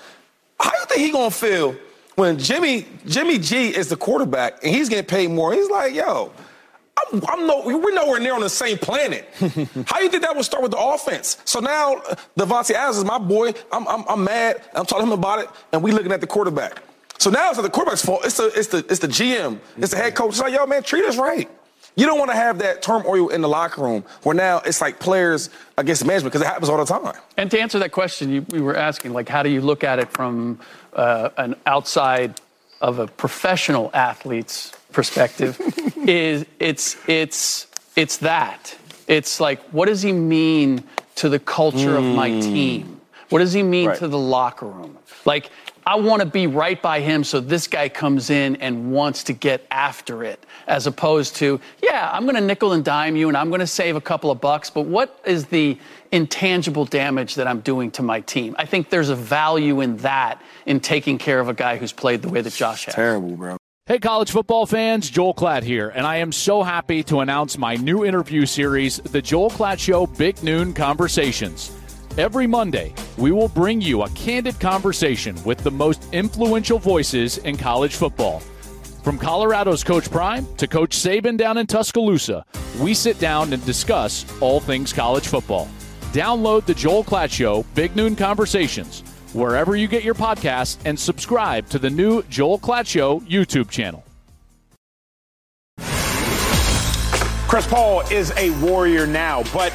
[0.59, 1.77] How do you think he gonna feel
[2.15, 5.53] when Jimmy Jimmy G is the quarterback and he's getting paid more?
[5.53, 6.33] He's like, yo,
[7.13, 9.29] I'm, I'm no, we're nowhere near on the same planet.
[9.39, 11.39] How do you think that would start with the offense?
[11.45, 11.97] So now
[12.39, 13.53] Davante Adams is my boy.
[13.73, 14.63] I'm, I'm, I'm mad.
[14.75, 16.83] I'm talking to him about it, and we looking at the quarterback.
[17.19, 18.25] So now it's not the quarterback's fault.
[18.25, 19.59] It's the it's the it's the GM.
[19.79, 20.31] It's the head coach.
[20.31, 21.49] It's like, yo, man, treat us right.
[21.97, 24.99] You don't want to have that turmoil in the locker room where now it's like
[24.99, 27.15] players against management because it happens all the time.
[27.37, 30.01] And to answer that question, you, we were asking, like, how do you look at
[30.01, 30.59] it from
[30.95, 32.41] uh, an outside
[32.81, 35.61] of a professional athlete's perspective?
[36.09, 38.77] is it's it's it's that.
[39.07, 40.83] It's like, what does he mean
[41.17, 42.41] to the culture of my hmm.
[42.41, 43.01] team?
[43.29, 43.99] What does he mean Right.
[43.99, 44.97] to the locker room?
[45.25, 45.51] Like,
[45.87, 49.35] I want to be right by him, so this guy comes in and wants to
[49.35, 53.37] get after it, as opposed to, yeah, I'm going to nickel and dime you and
[53.37, 55.79] I'm going to save a couple of bucks, but what is the
[56.11, 58.57] intangible damage that I'm doing to my team?
[58.59, 62.23] I think there's a value in that, in taking care of a guy who's played
[62.23, 62.95] the way that Josh has.
[62.95, 63.59] Terrible, bro.
[63.87, 67.75] Hey, college football fans, Joel Klatt here, and I am so happy to announce my
[67.75, 71.71] new interview series, The Joel Klatt Show Big Noon Conversations.
[72.17, 77.59] Every Monday, we will bring you a candid conversation with the most influential voices in
[77.59, 78.41] college football.
[79.03, 82.43] From Colorado's Coach Prime to Coach Saban down in Tuscaloosa,
[82.81, 85.69] we sit down and discuss all things college football.
[86.15, 91.69] Download the Joel Klatt Show Big Noon Conversations wherever you get your podcasts and subscribe
[91.71, 94.05] to the new Joel Klatt Show YouTube channel.
[97.49, 99.73] Chris Paul is a warrior now, but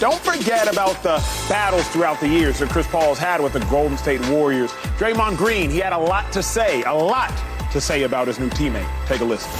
[0.00, 3.60] don't forget about the battles throughout the years that Chris Paul has had with the
[3.66, 4.70] Golden State Warriors.
[4.96, 7.32] Draymond Green, he had a lot to say, a lot
[7.72, 8.88] to say about his new teammate.
[9.06, 9.50] Take a listen.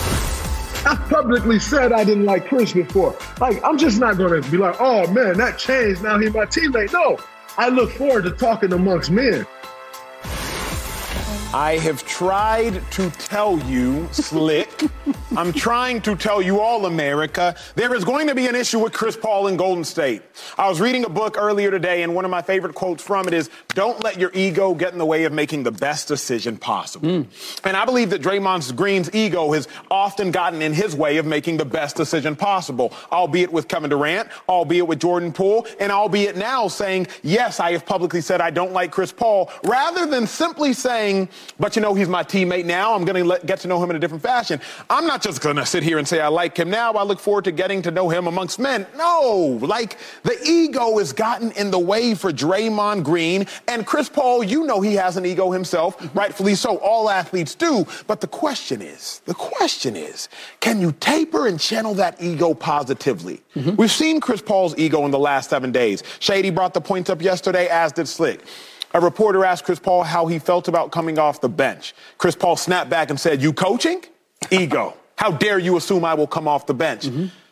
[0.87, 3.19] I publicly said I didn't like Chris before.
[3.41, 6.03] Like, I'm just not going to be like, oh man, that changed.
[6.03, 6.93] Now he's my teammate.
[6.93, 7.19] No,
[7.59, 9.45] I look forward to talking amongst men.
[11.55, 14.85] I have tried to tell you, Slick.
[15.37, 18.93] I'm trying to tell you all, America, there is going to be an issue with
[18.93, 20.23] Chris Paul in Golden State.
[20.59, 23.33] I was reading a book earlier today, and one of my favorite quotes from it
[23.33, 27.23] is Don't let your ego get in the way of making the best decision possible.
[27.23, 27.67] Hmm.
[27.67, 31.57] And I believe that Draymond Green's ego has often gotten in his way of making
[31.57, 36.69] the best decision possible, albeit with Kevin Durant, albeit with Jordan Poole, and albeit now
[36.69, 41.31] saying, Yes, I have publicly said I don't like Chris Paul, rather than simply saying,
[41.59, 42.95] but you know, he's my teammate now.
[42.95, 44.61] I'm going to get to know him in a different fashion.
[44.89, 46.93] I'm not just going to sit here and say I like him now.
[46.93, 48.87] I look forward to getting to know him amongst men.
[48.97, 54.45] No, like the ego has gotten in the way for Draymond Green and Chris Paul.
[54.45, 56.79] You know, he has an ego himself, rightfully so.
[56.79, 57.87] All athletes do.
[58.07, 60.29] But the question is, the question is,
[60.61, 63.43] can you taper and channel that ego positively?
[63.57, 63.77] Mm-hmm.
[63.77, 66.03] We've seen Chris Paul's ego in the last seven days.
[66.21, 68.41] Shady brought the points up yesterday, as did Slick.
[68.95, 71.95] A reporter asked Chris Paul how he felt about coming off the bench.
[72.17, 74.03] Chris Paul snapped back and said, You coaching?
[74.51, 74.95] Ego.
[75.17, 77.09] How dare you assume I will come off the bench?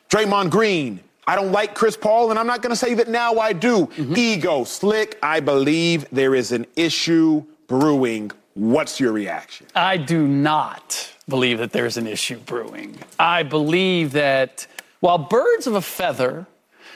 [0.09, 3.35] Draymond Green, I don't like Chris Paul, and I'm not going to say that now
[3.39, 3.89] I do.
[4.15, 8.31] Ego, slick, I believe there is an issue brewing.
[8.55, 9.67] What's your reaction?
[9.75, 12.97] I do not believe that there's an issue brewing.
[13.19, 14.67] I believe that
[15.01, 16.47] while birds of a feather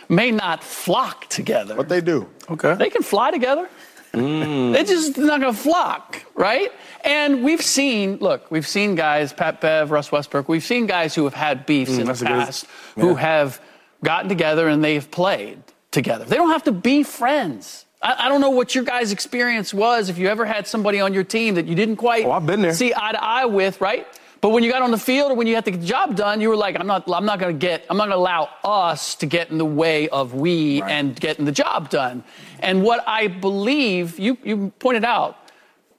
[0.09, 2.29] may not flock together, What they do?
[2.49, 2.75] Okay.
[2.75, 3.69] they can fly together.
[4.13, 4.73] Mm.
[4.73, 6.73] They're just not going to flock, right?
[7.05, 11.25] And we've seen, look, we've seen guys, Pat Bev, Russ Westbrook, we've seen guys who
[11.25, 13.61] have had beefs mm, in the that's a good- past who have
[14.03, 16.25] gotten together and they've played together.
[16.25, 17.85] They don't have to be friends.
[18.03, 21.13] I, I don't know what your guys' experience was if you ever had somebody on
[21.15, 22.73] your team that you didn't quite Oh, I've been there.
[22.75, 24.07] see eye to eye with, right?
[24.41, 26.17] But when you got on the field or when you had to get the job
[26.17, 28.17] done, you were like, I'm not, I'm not going to get, I'm not going to
[28.17, 32.25] allow us to get in the way of we and getting the job done.
[32.61, 35.37] And what I believe, you, you pointed out,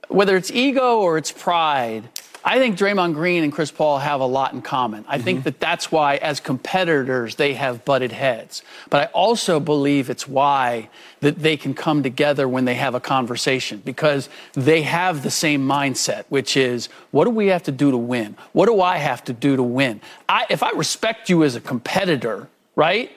[0.08, 2.10] whether it's ego or it's pride,
[2.44, 5.06] I think Draymond Green and Chris Paul have a lot in common.
[5.08, 5.44] I think mm-hmm.
[5.44, 8.64] that that's why, as competitors, they have butted heads.
[8.90, 13.00] But I also believe it's why that they can come together when they have a
[13.00, 17.92] conversation because they have the same mindset, which is, what do we have to do
[17.92, 18.36] to win?
[18.54, 20.02] What do I have to do to win?
[20.28, 23.12] I, if I respect you as a competitor, right?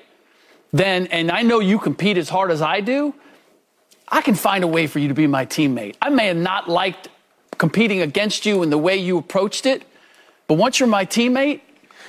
[0.72, 3.14] Then, and I know you compete as hard as I do,
[4.06, 5.96] I can find a way for you to be my teammate.
[6.02, 7.08] I may have not liked
[7.59, 9.85] competing against you and the way you approached it,
[10.47, 11.61] but once you're my teammate,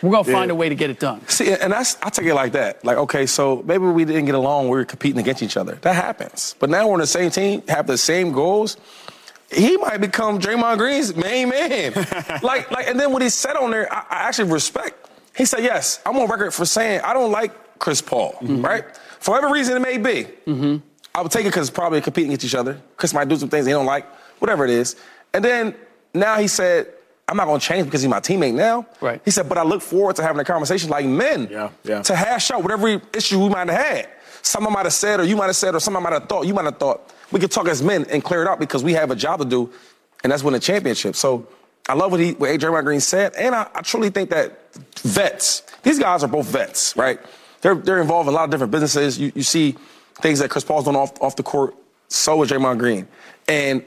[0.02, 1.26] we're gonna find a way to get it done.
[1.28, 2.84] See, and that's I take it like that.
[2.84, 4.66] Like, okay, so maybe we didn't get along.
[4.66, 5.76] We were competing against each other.
[5.82, 6.56] That happens.
[6.60, 8.78] But now we're on the same team, have the same goals.
[9.52, 11.94] He might become Draymond Green's main man.
[12.44, 15.10] like, like, and then what he said on there, I, I actually respect.
[15.36, 18.64] He said, "Yes, I'm on record for saying I don't like Chris Paul, mm-hmm.
[18.64, 18.84] right?
[19.20, 20.28] For whatever reason it may be.
[20.46, 20.78] Mm-hmm.
[21.14, 22.80] I would take it because it's probably competing against each other.
[22.98, 24.06] Chris might do some things he don't like,
[24.40, 24.96] whatever it is.
[25.34, 25.76] And then
[26.14, 26.88] now he said,
[27.28, 28.86] I'm not going to change because he's my teammate now.
[29.02, 29.22] Right.
[29.26, 32.02] He said, but I look forward to having a conversation like men Yeah, yeah.
[32.04, 34.10] to hash out whatever issue we might have had.
[34.44, 36.54] Someone might have said, or you might have said, or someone might have thought, you
[36.54, 37.12] might have thought.
[37.32, 39.46] We could talk as men and clear it out because we have a job to
[39.46, 39.72] do,
[40.24, 41.16] and that's win a championship.
[41.16, 41.48] So
[41.90, 42.58] I love what he, what A.
[42.60, 46.96] Draymond Green said, and I, I truly think that vets, these guys are both vets,
[46.96, 47.20] right?
[47.62, 49.18] They're, they're involved in a lot of different businesses.
[49.18, 49.76] You, you see
[50.22, 51.74] things that Chris Paul's doing off, off the court,
[52.08, 53.08] so is Draymond Green.
[53.48, 53.84] And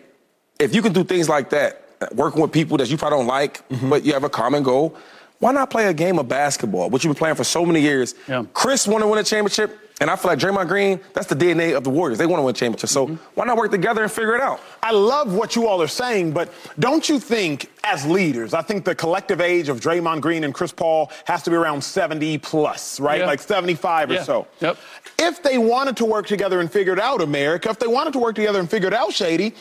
[0.59, 3.69] if you can do things like that, working with people that you probably don't like,
[3.69, 3.91] mm-hmm.
[3.91, 4.97] but you have a common goal,
[5.39, 8.15] why not play a game of basketball, which you've been playing for so many years?
[8.27, 8.45] Yeah.
[8.55, 11.77] Chris want to win a championship, and I feel like Draymond Green, that's the DNA
[11.77, 12.19] of the Warriors.
[12.19, 12.91] They want to win a championship.
[12.91, 13.17] So mm-hmm.
[13.35, 14.61] why not work together and figure it out?
[14.83, 18.85] I love what you all are saying, but don't you think, as leaders, I think
[18.85, 22.99] the collective age of Draymond Green and Chris Paul has to be around 70 plus,
[22.99, 23.21] right?
[23.21, 23.27] Yeah.
[23.27, 24.47] Like 75 or so.
[24.61, 24.77] Yep.
[25.21, 28.19] If they wanted to work together and figure it out, America, if they wanted to
[28.19, 29.55] work together and figure it out, Shady,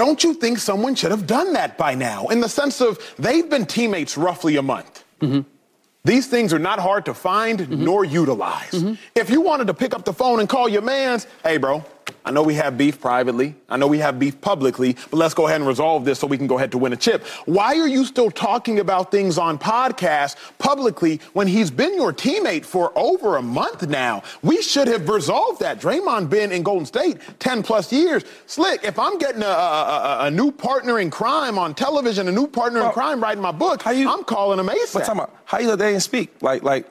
[0.00, 2.28] don't you think someone should have done that by now?
[2.28, 5.04] In the sense of they've been teammates roughly a month.
[5.20, 5.46] Mm-hmm.
[6.04, 7.84] These things are not hard to find mm-hmm.
[7.84, 8.70] nor utilize.
[8.70, 8.94] Mm-hmm.
[9.14, 11.84] If you wanted to pick up the phone and call your mans, hey, bro,
[12.30, 13.56] I know we have beef privately.
[13.68, 16.38] I know we have beef publicly, but let's go ahead and resolve this so we
[16.38, 17.26] can go ahead to win a chip.
[17.46, 22.64] Why are you still talking about things on podcasts publicly when he's been your teammate
[22.64, 24.22] for over a month now?
[24.42, 25.80] We should have resolved that.
[25.80, 28.22] Draymond been in Golden State 10 plus years.
[28.46, 32.32] Slick, if I'm getting a, a, a, a new partner in crime on television, a
[32.32, 34.92] new partner in crime writing my book, how you- I'm calling him ASAP.
[34.92, 36.30] But talking about how you let they didn't speak?
[36.42, 36.86] Like, like,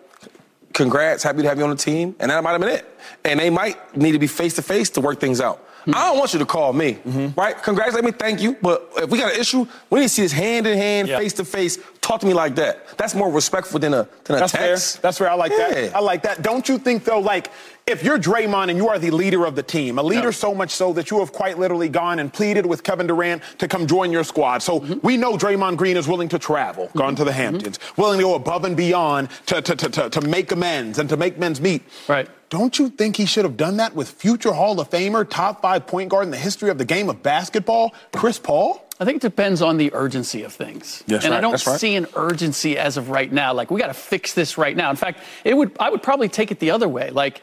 [0.79, 2.85] congrats, happy to have you on the team, and that might have been it.
[3.25, 5.57] And they might need to be face to face to work things out.
[5.83, 5.91] Hmm.
[5.93, 7.39] I don't want you to call me, mm-hmm.
[7.39, 7.61] right?
[7.61, 8.55] Congratulate me, thank you.
[8.61, 11.33] But if we got an issue, we need to see this hand in hand, face
[11.33, 11.77] to face.
[12.01, 12.97] Talk to me like that.
[12.97, 14.95] That's more respectful than a than a That's text.
[14.95, 15.01] fair.
[15.01, 15.29] That's fair.
[15.29, 15.69] I like Yeah.
[15.69, 15.95] that.
[15.95, 16.41] I like that.
[16.41, 17.51] Don't you think though, like,
[17.85, 20.31] if you're Draymond and you are the leader of the team, a leader Yeah.
[20.31, 23.67] so much so that you have quite literally gone and pleaded with Kevin Durant to
[23.67, 24.63] come join your squad.
[24.63, 24.99] So mm-hmm.
[25.01, 26.97] we know Draymond Green is willing to travel, mm-hmm.
[26.97, 27.39] gone to the mm-hmm.
[27.39, 31.09] Hamptons, willing to go above and beyond to, to, to, to, to make amends and
[31.09, 31.83] to make men's meet.
[32.07, 32.29] Right.
[32.49, 35.85] Don't you think he should have done that with future Hall of Famer, top five
[35.85, 38.88] point guard in the history of the game of basketball, Chris Paul?
[38.99, 41.03] I think it depends on the urgency of things.
[41.07, 41.79] Yes, and I don't right.
[41.79, 43.53] see an urgency as of right now.
[43.53, 44.89] Like we got to fix this right now.
[44.89, 47.09] In fact, it would I would probably take it the other way.
[47.09, 47.41] Like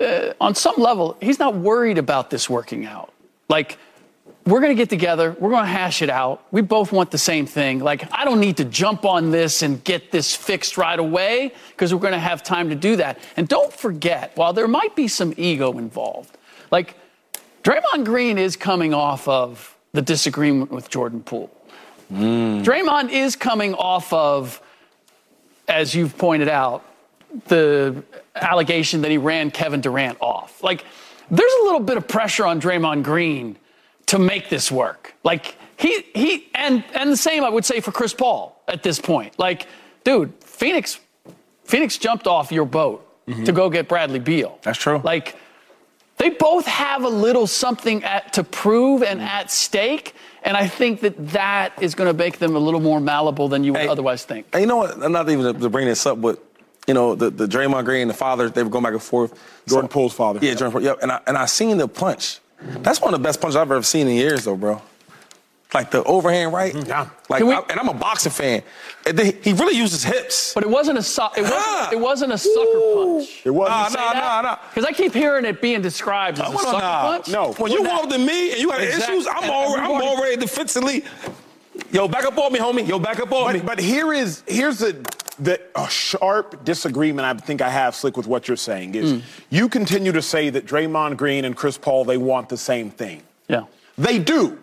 [0.00, 3.12] uh, on some level, he's not worried about this working out.
[3.48, 3.78] Like
[4.44, 6.42] we're going to get together, we're going to hash it out.
[6.50, 7.78] We both want the same thing.
[7.78, 11.94] Like I don't need to jump on this and get this fixed right away because
[11.94, 13.18] we're going to have time to do that.
[13.38, 16.36] And don't forget, while there might be some ego involved,
[16.70, 16.94] like
[17.62, 21.50] Draymond Green is coming off of the disagreement with Jordan Poole.
[22.10, 24.62] Draymond is coming off of,
[25.66, 26.84] as you've pointed out,
[27.48, 28.02] the
[28.34, 30.62] allegation that he ran Kevin Durant off.
[30.62, 30.84] Like,
[31.30, 33.58] there's a little bit of pressure on Draymond Green
[34.06, 35.14] to make this work.
[35.24, 38.98] Like, he, he, and, and the same I would say for Chris Paul at this
[38.98, 39.38] point.
[39.38, 39.66] Like,
[40.04, 40.98] dude, Phoenix,
[41.64, 43.04] Phoenix jumped off your boat
[43.44, 44.48] to go get Bradley Beal.
[44.48, 44.60] Mm-hmm.
[44.62, 45.02] That's true.
[45.04, 45.36] Like,
[46.18, 49.24] they both have a little something at, to prove and mm.
[49.24, 50.14] at stake.
[50.42, 53.64] And I think that that is going to make them a little more malleable than
[53.64, 54.46] you would Hey, otherwise think.
[54.52, 55.02] And you know what?
[55.02, 56.42] I'm not even to bring this up, but
[56.86, 59.38] you know the the Draymond Green, the father, they were going back and forth.
[59.66, 60.40] Jordan Poole's father.
[60.40, 60.82] Yeah, Jordan Poole.
[60.82, 60.98] Yep.
[61.02, 62.40] And I and I seen the punch.
[62.60, 64.80] That's one of the best punches I've ever seen in years, though, bro.
[65.74, 66.74] Like the overhand right.
[66.74, 67.08] Yeah.
[67.28, 68.62] Like, we- I- and I'm a boxing fan.
[69.06, 70.54] And they, he really used his hips.
[70.54, 71.90] But it wasn't a su- it wasn't, Ah.
[71.92, 73.42] it wasn't a sucker punch.
[73.44, 73.94] It wasn't.
[73.94, 74.56] Nah, nah, nah, nah.
[74.70, 77.02] Because I keep hearing it being described as a sucker nah.
[77.02, 77.28] punch.
[77.28, 77.52] No.
[77.52, 79.16] When you walk up to me and you got Exactly.
[79.16, 81.04] issues, I'm And already, I'm everybody- already defensively.
[81.92, 82.88] Yo, back up on me, homie.
[82.88, 83.58] Yo, back up on me.
[83.60, 84.96] But, but here is here's the
[85.38, 89.18] the a sharp disagreement I think I have, Slick, with what you're saying is Hmm.
[89.50, 93.22] you continue to say that Draymond Green and Chris Paul they want the same thing.
[93.48, 93.64] Yeah.
[93.98, 94.58] They do,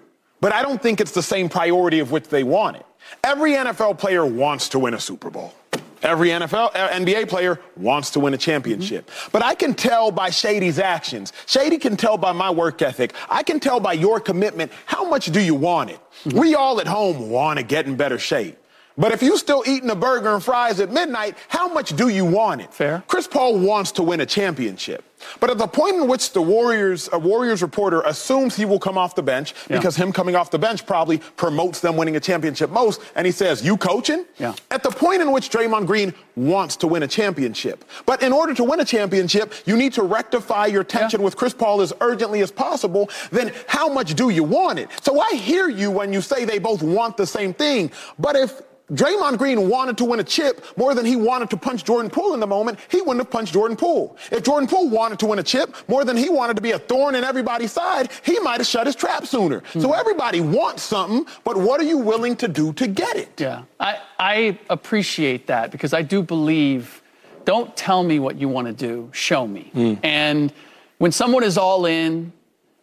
[0.46, 2.86] but I don't think it's the same priority of which they want it.
[3.24, 5.56] Every NFL player wants to win a Super Bowl.
[6.04, 9.10] Every NFL, uh, NBA player wants to win a championship.
[9.32, 11.34] But I can tell by Shady's actions.
[11.48, 13.16] Shady can tell by my work ethic.
[13.28, 14.72] I can tell by your commitment.
[14.86, 16.00] How much do you want it?
[16.32, 18.56] We all at home want to get in better shape.
[19.00, 22.24] But if you still eating a burger and fries at midnight, how much do you
[22.24, 22.72] want it?
[22.72, 23.04] Fair.
[23.08, 25.04] Chris Paul wants to win a championship.
[25.40, 28.98] But at the point in which the Warriors, a Warriors reporter assumes he will come
[28.98, 29.78] off the bench Yeah.
[29.78, 33.32] because him coming off the bench probably promotes them winning a championship most, and he
[33.32, 34.26] says, You coaching?
[34.38, 34.54] Yeah.
[34.72, 37.86] At the point in which Draymond Green wants to win a championship.
[38.06, 41.26] But in order to win a championship, you need to rectify your tension Yeah.
[41.26, 43.10] with Chris Paul as urgently as possible.
[43.32, 44.90] Then how much do you want it?
[45.02, 47.92] So I hear you when you say they both want the same thing.
[48.20, 48.62] But if
[48.92, 52.36] Draymond Green wanted to win a chip more than he wanted to punch Jordan Poole
[52.36, 54.16] in the moment, he wouldn't have punched Jordan Poole.
[54.32, 56.80] If Jordan Poole wanted to win a chip more than he wanted to be a
[56.80, 59.64] thorn in everybody's side, he might have shut his trap sooner.
[59.74, 63.42] So everybody wants something, but what are you willing to do to get it?
[63.42, 67.02] Yeah, I, I appreciate that because I do believe
[67.44, 69.70] don't tell me what you want to do, show me.
[69.74, 69.94] Hmm.
[70.04, 70.54] And
[71.00, 72.34] when someone is all in,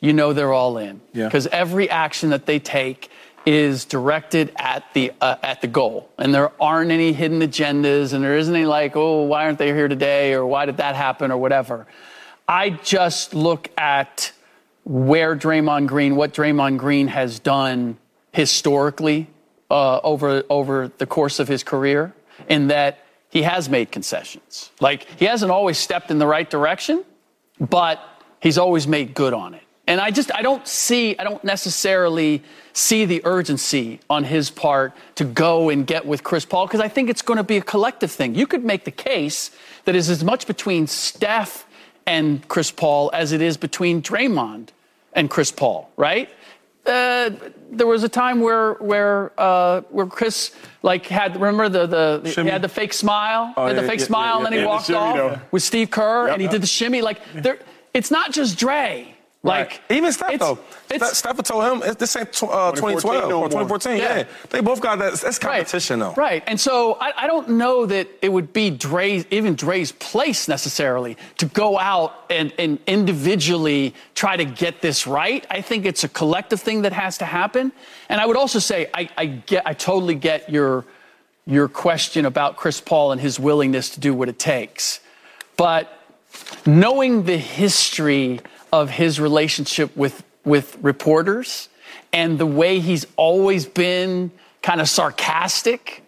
[0.00, 1.26] you know they're all in Yeah.
[1.26, 3.08] because every action that they take
[3.44, 8.22] is directed at the uh, at the goal and there aren't any hidden agendas and
[8.22, 11.30] there isn't any like oh why aren't they here today or why did that happen
[11.30, 11.86] or whatever
[12.46, 14.32] i just look at
[14.84, 17.98] where Draymond Green, what Draymond Green has done
[18.32, 19.28] historically
[19.70, 22.12] uh, over over the course of his career,
[22.48, 22.98] in that
[23.30, 24.70] he has made concessions.
[24.80, 27.04] Like he hasn't always stepped in the right direction,
[27.58, 28.00] but
[28.40, 29.62] he's always made good on it.
[29.86, 34.92] And I just I don't see I don't necessarily see the urgency on his part
[35.16, 37.62] to go and get with Chris Paul because I think it's going to be a
[37.62, 38.34] collective thing.
[38.34, 39.50] You could make the case
[39.84, 41.66] that is as much between Steph
[42.06, 44.68] and Chris Paul as it is between Draymond
[45.12, 46.30] and Chris Paul, right?
[46.86, 47.30] Uh,
[47.70, 50.52] there was a time where where uh, where Chris
[50.82, 53.88] like had remember the the he had the fake smile, Oh, he had the yeah,
[53.88, 56.32] fake yeah, smile, yeah, and then he the walked shimmy, off with Steve Kerr, Yep,
[56.34, 57.00] and he did the shimmy.
[57.02, 57.58] Like there,
[57.94, 59.14] it's not just Dre.
[59.44, 60.58] Like Even Steph, it's- though.
[60.94, 63.96] it's- Steph told him it's this ain't uh, 2012 no or 2014.
[63.96, 64.18] Yeah.
[64.18, 64.24] Yeah.
[64.50, 65.14] They both got that.
[65.14, 65.56] That's Right.
[65.58, 66.14] competition, though.
[66.16, 66.44] Right.
[66.46, 71.16] And so I, I don't know that it would be Dre's, even Dre's place necessarily
[71.38, 75.44] to go out and, and individually try to get this right.
[75.50, 77.72] I think it's a collective thing that has to happen.
[78.08, 80.84] And I would also say I, I get I totally get your
[81.46, 85.00] your question about Chris Paul and his willingness to do what it takes.
[85.56, 85.88] But
[86.64, 88.38] knowing the history
[88.72, 91.68] of his relationship with with reporters
[92.12, 94.30] and the way he's always been
[94.62, 96.02] kind of sarcastic,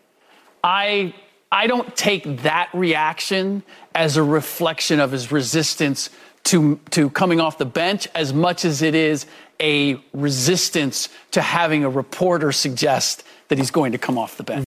[0.63, 1.15] I
[1.53, 3.63] I don't take that reaction
[3.95, 6.11] as a reflection of his resistance
[6.45, 9.27] to to coming off the bench as much as it is
[9.61, 14.65] a resistance to having a reporter suggest that he's going to come off the bench.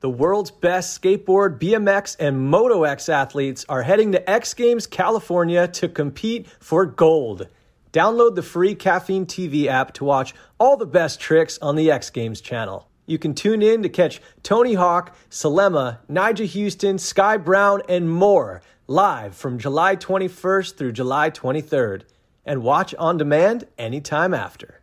[0.00, 5.66] The world's best skateboard, BMX, and Moto X athletes are heading to X Games California
[5.66, 7.48] to compete for gold.
[7.92, 12.10] Download the free Caffeine TV app to watch all the best tricks on the X
[12.10, 12.88] Games channel.
[13.06, 18.62] You can tune in to catch Tony Hawk, Salema, Nyjah Huston, Sky Brown, and more
[18.86, 22.02] live from July 21st through July 23rd.
[22.46, 24.80] And watch on demand anytime after.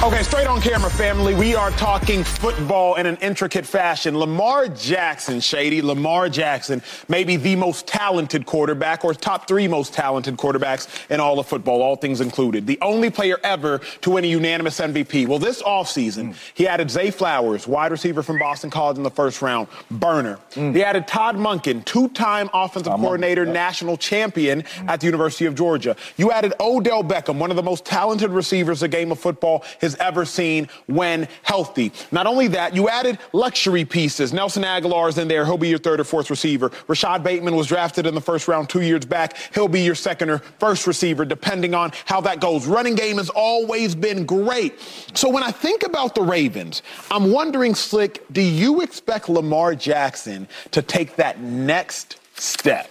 [0.00, 1.34] Okay, straight on camera, family.
[1.34, 4.16] We are talking football in an intricate fashion.
[4.16, 10.36] Lamar Jackson, Shady, Lamar Jackson, maybe the most talented quarterback or top three most talented
[10.36, 12.64] quarterbacks in all of football, all things included.
[12.64, 15.26] The only player ever to win a unanimous MVP.
[15.26, 19.42] Well, this offseason, he added Zay Flowers, wide receiver from Boston College in the first
[19.42, 20.38] round, burner.
[20.52, 20.76] Mm.
[20.76, 25.96] He added Todd Monken, two-time offensive coordinator, national champion at the University of Georgia.
[26.16, 29.87] You added Odell Beckham, one of the most talented receivers the game of football has
[29.88, 31.92] has ever seen when healthy.
[32.12, 34.32] Not only that, you added luxury pieces.
[34.32, 35.44] Nelson Agholor is in there.
[35.44, 36.70] He'll be your third or fourth receiver.
[36.86, 39.36] Rashod Bateman was drafted in the first round two years back.
[39.54, 42.66] He'll be your second or first receiver, depending on how that goes.
[42.66, 44.78] Running game has always been great.
[45.14, 50.48] So when I think about the Ravens, I'm wondering, Slick, do you expect Lamar Jackson
[50.72, 52.90] to take that next step?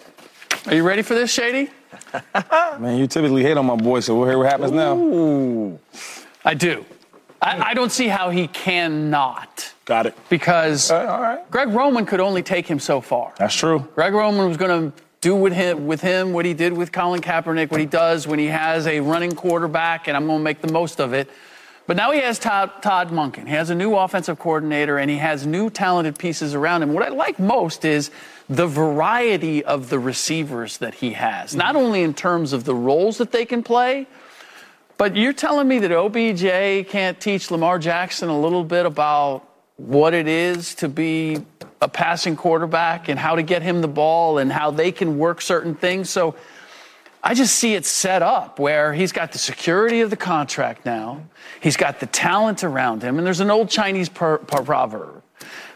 [0.65, 1.69] Are you ready for this, Shady?
[2.79, 4.95] Man, you typically hate on my boy, so we'll hear what happens now.
[6.47, 6.85] I do.
[7.41, 9.73] I, I don't see how he cannot.
[9.83, 10.15] Got it.
[10.29, 11.51] Because all right.
[11.51, 13.33] Greg Roman could only take him so far.
[13.37, 13.85] That's true.
[13.95, 17.19] Greg Roman was going to do with him, with him what he did with Colin
[17.19, 20.61] Kaepernick, what he does when he has a running quarterback, and I'm going to make
[20.61, 21.29] the most of it.
[21.85, 23.45] But now he has Todd, Todd Monken.
[23.45, 26.93] He has a new offensive coordinator, and he has new talented pieces around him.
[26.93, 28.09] What I like most is
[28.47, 33.17] the variety of the receivers that he has, not only in terms of the roles
[33.17, 34.07] that they can play,
[34.97, 40.13] but you're telling me that OBJ can't teach Lamar Jackson a little bit about what
[40.13, 41.37] it is to be
[41.81, 45.41] a passing quarterback and how to get him the ball and how they can work
[45.41, 46.09] certain things.
[46.09, 46.35] So
[47.23, 51.23] I just see it set up where he's got the security of the contract now,
[51.61, 55.23] he's got the talent around him, and there's an old Chinese per- per- proverb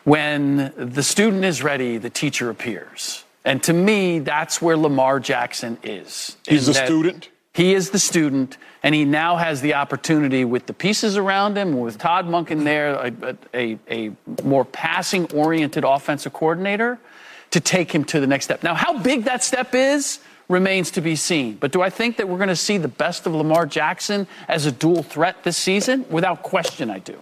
[0.03, 3.23] when the student is ready, the teacher appears.
[3.43, 6.37] And to me, that's where Lamar Jackson is.
[6.47, 7.29] He's that student?
[7.53, 11.79] He is the student, and he now has the opportunity with the pieces around him,
[11.79, 14.11] with Todd Monken there, a, a, a
[14.43, 16.99] more passing oriented offensive coordinator,
[17.51, 18.63] to take him to the next step.
[18.63, 21.55] Now, how big that step is remains to be seen.
[21.55, 24.65] But do I think that we're going to see the best of Lamar Jackson as
[24.65, 26.05] a dual threat this season?
[26.09, 27.17] Without question, I do.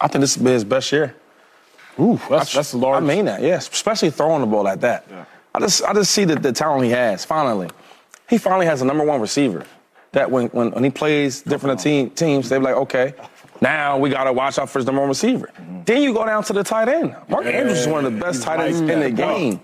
[0.00, 1.14] I think this has been his best year.
[1.98, 3.02] Ooh, that's, that's large.
[3.02, 5.06] I mean that, yes, especially throwing the ball like that.
[5.54, 7.24] I just, I just see the, the talent he has.
[7.24, 7.68] Finally,
[8.28, 9.66] he finally has a number one receiver.
[10.12, 13.14] That when, when, when he plays different team, teams, they're like, okay,
[13.60, 15.50] now we got to watch out for his number one receiver.
[15.58, 15.86] Mm.
[15.86, 17.16] Then you go down to the tight end.
[17.28, 19.60] Mark Andrews is one of the best tight ends in the game,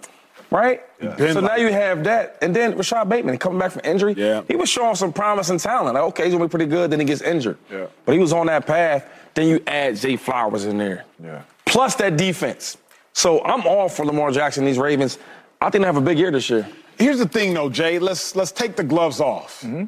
[0.51, 0.81] right?
[1.01, 4.15] So now you have that, and then Rashod Bateman coming back from injury.
[4.17, 4.43] Yeah.
[4.49, 5.95] He was showing some promise and talent.
[5.95, 6.91] Like, okay, he's gonna be pretty good.
[6.91, 7.59] Then he gets injured.
[7.71, 7.87] Yeah.
[8.05, 9.09] But he was on that path.
[9.35, 11.05] Then you add Zay Flowers in there.
[11.23, 11.43] Yeah.
[11.67, 12.79] Plus that defense.
[13.13, 14.65] So I'm all for Lamar Jackson.
[14.65, 15.19] These Ravens.
[15.61, 16.67] I think they have a big year this year.
[16.99, 17.99] Here's the thing, though, Jay.
[17.99, 19.61] Let's let's take the gloves off.
[19.61, 19.85] Mm-hmm.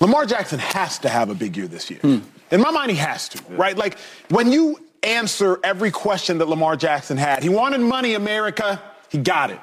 [0.00, 2.00] Lamar Jackson has to have a big year this year.
[2.00, 2.18] Hmm.
[2.50, 3.76] In my mind, he has to, right?
[3.76, 3.98] Like
[4.30, 8.82] when you answer every question that Lamar Jackson had, he wanted money, America.
[9.10, 9.58] He got it.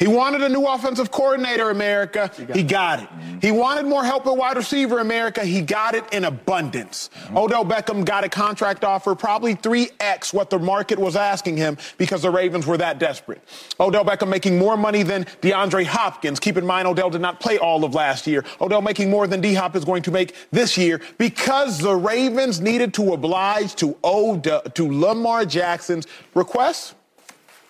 [0.00, 2.28] He wanted a new offensive coordinator, America.
[2.52, 3.08] He got it.
[3.40, 5.44] He wanted more help at wide receiver, America.
[5.44, 7.08] He got it in abundance.
[7.30, 12.22] Odell Beckham got a contract offer, probably 3x what the market was asking him because
[12.22, 13.40] the Ravens were that desperate.
[13.78, 16.40] Odell Beckham making more money than DeAndre Hopkins.
[16.40, 18.44] Keep in mind, Odell did not play all of last year.
[18.60, 22.60] Odell making more than D Hop is going to make this year because the Ravens
[22.60, 26.96] needed to oblige to Odell, to Lamar Jackson's requests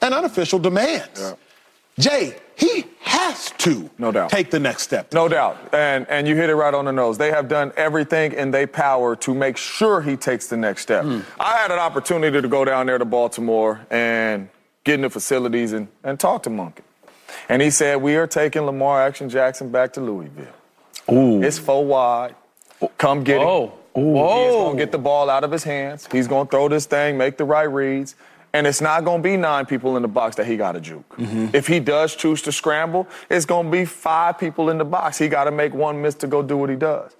[0.02, 1.34] and unofficial demands.
[1.98, 4.30] Jay, he has to No doubt.
[4.30, 5.12] take the next step.
[5.12, 5.58] No doubt.
[5.74, 7.18] And and you hit it right on the nose.
[7.18, 11.04] They have done everything in their power to make sure he takes the next step.
[11.04, 11.20] Hmm.
[11.38, 14.48] I had an opportunity to go down there to Baltimore and
[14.84, 16.84] get in the facilities and, and talk to Monkey.
[17.48, 20.46] And he said, We are taking Lamar Action Jackson back to Louisville.
[21.12, 21.42] Ooh.
[21.42, 22.34] It's four wide.
[22.96, 23.64] Come get Oh.
[23.64, 23.70] it.
[23.96, 26.08] He's going to get the ball out of his hands.
[26.12, 28.14] He's going to throw this thing, make the right reads.
[28.52, 30.80] And it's not going to be nine people in the box that he got to
[30.80, 31.08] juke.
[31.16, 31.54] Mm-hmm.
[31.54, 35.18] If he does choose to scramble, it's going to be five people in the box.
[35.18, 37.14] He got to make one miss to go do what he does.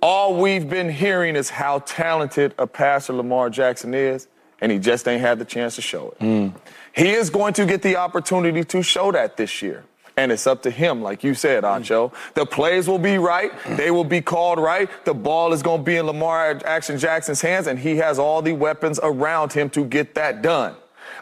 [0.00, 4.28] All we've been hearing is how talented a passer Lamar Jackson is,
[4.60, 6.18] and he just ain't had the chance to show it.
[6.20, 6.54] Mm.
[6.92, 9.84] He is going to get the opportunity to show that this year.
[10.22, 11.80] And it's up to him, like you said, mm.
[11.80, 12.12] Acho.
[12.34, 13.50] The plays will be right.
[13.64, 13.76] Mm.
[13.76, 14.88] They will be called right.
[15.04, 18.40] The ball is going to be in Lamar Action Jackson's hands, and he has all
[18.40, 20.76] the weapons around him to get that done.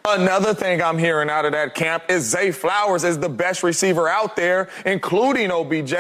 [0.07, 4.07] Another thing I'm hearing out of that camp is Zay Flowers is the best receiver
[4.07, 5.95] out there, including OBJ,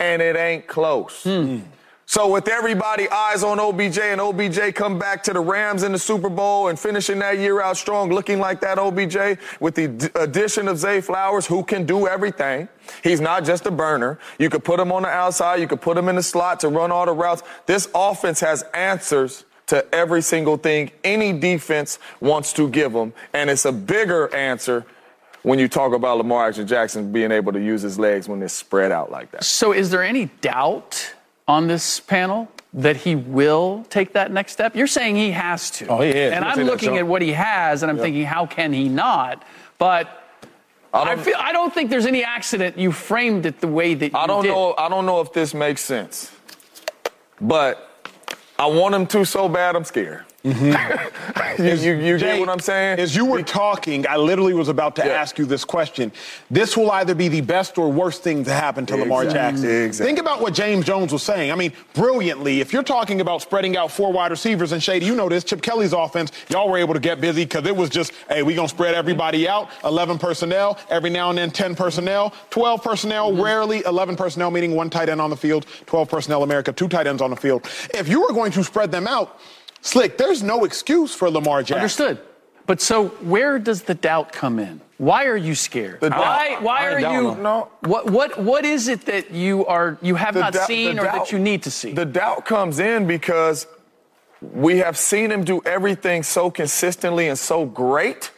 [0.00, 1.22] and it ain't close.
[1.22, 1.62] Mm.
[2.12, 5.98] So with everybody eyes on OBJ and OBJ come back to the Rams in the
[5.98, 10.68] Super Bowl and finishing that year out strong, looking like that OBJ with the addition
[10.68, 12.68] of Zay Flowers, who can do everything.
[13.02, 14.18] He's not just a burner.
[14.38, 16.68] You could put him on the outside, you could put him in the slot to
[16.68, 17.44] run all the routes.
[17.64, 23.48] This offense has answers to every single thing any defense wants to give them, and
[23.48, 24.84] it's a bigger answer
[25.44, 28.92] when you talk about Lamar Jackson being able to use his legs when they're spread
[28.92, 29.44] out like that.
[29.44, 31.14] So, is there any doubt
[31.48, 34.74] on this panel that he will take that next step?
[34.74, 35.86] You're saying he has to.
[35.88, 36.32] Oh, he is.
[36.32, 39.42] And I'm looking at what he has, and I'm thinking, how can he not?
[39.78, 40.22] But
[40.94, 44.18] I, feel, I don't think there's any accident you framed it the way that you
[44.18, 44.50] I don't did.
[44.50, 44.74] know.
[44.76, 46.30] I don't know if this makes sense,
[47.40, 48.10] but
[48.58, 50.24] I want him to so bad, I'm scared.
[50.44, 51.62] Mm-hmm.
[51.62, 52.98] you you, you Jay, get what I'm saying?
[52.98, 55.12] As you were talking, I literally was about to Yeah.
[55.12, 56.10] ask you this question.
[56.50, 59.62] This will either be the best or worst thing to happen to Lamar Exactly.
[59.62, 59.84] Jackson.
[59.86, 60.06] Exactly.
[60.06, 61.52] Think about what James Jones was saying.
[61.52, 65.14] I mean, brilliantly, if you're talking about spreading out four wide receivers, and Shady, you
[65.14, 68.12] know this, Chip Kelly's offense, y'all were able to get busy because it was just,
[68.28, 72.34] hey, we going to spread everybody out, 11 personnel, every now and then 10 personnel,
[72.50, 76.72] 12 personnel, rarely 11 personnel, meaning one tight end on the field, 12 personnel America,
[76.72, 77.64] two tight ends on the field.
[77.94, 79.38] If you were going to spread them out,
[79.82, 81.76] Slick, there's no excuse for Lamar Jackson.
[81.76, 82.18] Understood.
[82.66, 84.80] But so where does the doubt come in?
[84.98, 86.00] Why are you scared?
[86.00, 87.68] The why why are you know.
[87.80, 91.02] what what what is it that you are you have The not doubt- seen or
[91.04, 91.92] doubt- that you need to see?
[91.92, 93.66] The doubt comes in because
[94.40, 98.30] we have seen him do everything so consistently and so great,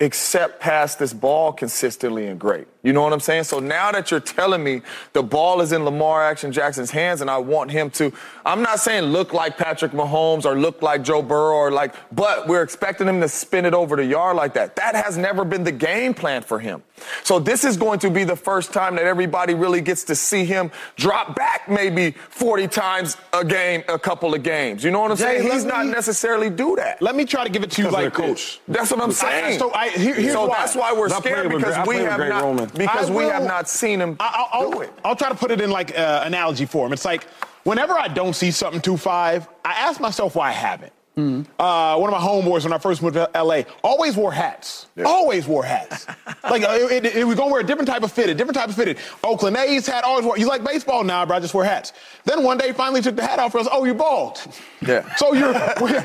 [0.00, 2.66] except pass this ball consistently and great.
[2.82, 3.44] You know what I'm saying?
[3.44, 4.80] So now that you're telling me
[5.12, 8.10] the ball is in Lamar Action Jackson's hands and I want him to,
[8.46, 12.48] I'm not saying look like Patrick Mahomes or look like Joe Burrow or like, but
[12.48, 14.76] we're expecting him to spin it over the yard like that.
[14.76, 16.82] That has never been the game plan for him.
[17.22, 20.46] So this is going to be the first time that everybody really gets to see
[20.46, 24.82] him drop back maybe 40 times a game, a couple of games.
[24.82, 25.44] You know what I'm Jay, saying?
[25.44, 27.02] let He's not me- necessarily do that.
[27.02, 28.58] Let me try to give it to you like coach.
[28.68, 29.58] That's what I'm I- saying.
[29.58, 30.58] so I- here- here's so why.
[30.58, 32.68] that's why we're scared because Greg- we have not Roman.
[32.74, 34.92] because I we have not seen him I- I'll, do it.
[35.04, 36.92] I'll try to put it in like uh, analogy form.
[36.92, 37.24] It's like
[37.64, 40.92] whenever I don't see something two five, I ask myself why I haven't.
[41.16, 44.86] Uh, one of my homeboys when I first moved to LA always wore hats.
[45.04, 46.06] Always wore hats.
[46.44, 48.70] like uh, it, it, it was gonna wear a different type of fitted, different type
[48.70, 48.96] of fitted.
[49.22, 50.38] Oakland A's hat always wore.
[50.38, 51.36] You like baseball now, bro?
[51.36, 51.92] I just wear hats.
[52.24, 54.40] Then one day finally took the hat off I was, oh, you're bald.
[54.80, 55.04] Yeah.
[55.18, 55.54] So you're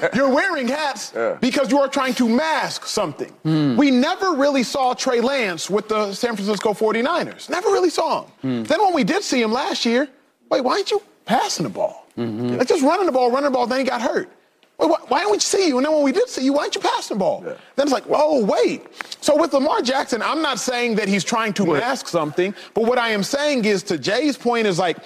[0.14, 1.38] you're wearing hats Yeah.
[1.40, 3.32] because you are trying to mask something.
[3.78, 7.50] We never really saw Trey Lance with the San Francisco 49ers.
[7.50, 8.64] Never really saw him.
[8.66, 10.10] Then when we did see him last year,
[10.50, 12.06] wait, why aren't you passing the ball?
[12.18, 14.30] Like just running the ball, running the ball, then he got hurt.
[14.78, 15.78] Wait, why, why didn't we see you?
[15.78, 17.42] And then when we did see you, why didn't you pass the ball?
[17.42, 18.86] Then it's like, oh, wait.
[19.22, 22.98] So with Lamar Jackson, I'm not saying that he's trying to mask something, but what
[22.98, 24.98] I am saying is to Jay's point is like,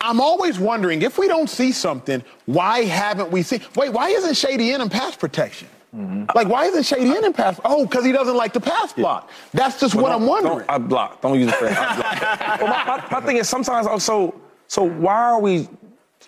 [0.00, 3.60] I'm always wondering if we don't see something, why haven't we seen?
[3.76, 5.68] Wait, why isn't Shady in in pass protection?
[5.94, 6.24] Mm-hmm.
[6.34, 7.60] Like, why isn't Shady in in pass?
[7.64, 9.30] Oh, because he doesn't like the pass block.
[9.52, 10.58] That's just what I'm wondering.
[10.58, 11.20] Don't, I block.
[11.20, 11.76] Don't use the phrase.
[11.78, 12.60] I block.
[12.60, 14.40] well, my, my, my thing is sometimes also.
[14.68, 15.68] So why are we,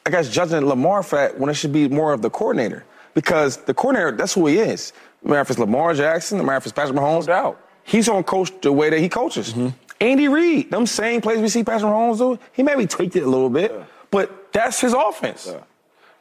[0.06, 2.84] I guess, judging Lamar for that when it should be more of the coordinator?
[3.14, 4.92] Because the coordinator, that's who he is.
[5.22, 7.60] No matter if it's Lamar Jackson, no matter if it's Patrick Mahomes, No doubt.
[7.84, 9.50] he's gonna coach the way that he coaches.
[9.52, 9.68] Mm-hmm.
[10.00, 13.28] Andy Reid, them same plays we see Patrick Mahomes do, he maybe tweaked it a
[13.28, 13.72] little bit,
[14.10, 15.52] but that's his offense.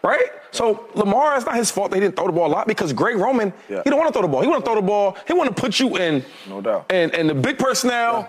[0.04, 0.26] Right?
[0.52, 3.18] So Lamar, it's not his fault they didn't throw the ball a lot because Greg
[3.18, 3.82] Roman, Yeah.
[3.84, 4.42] he don't want to throw the ball.
[4.42, 5.16] He want to throw the ball.
[5.28, 6.24] He want to put you in.
[6.50, 6.86] No doubt.
[6.92, 8.28] And and the big personnel.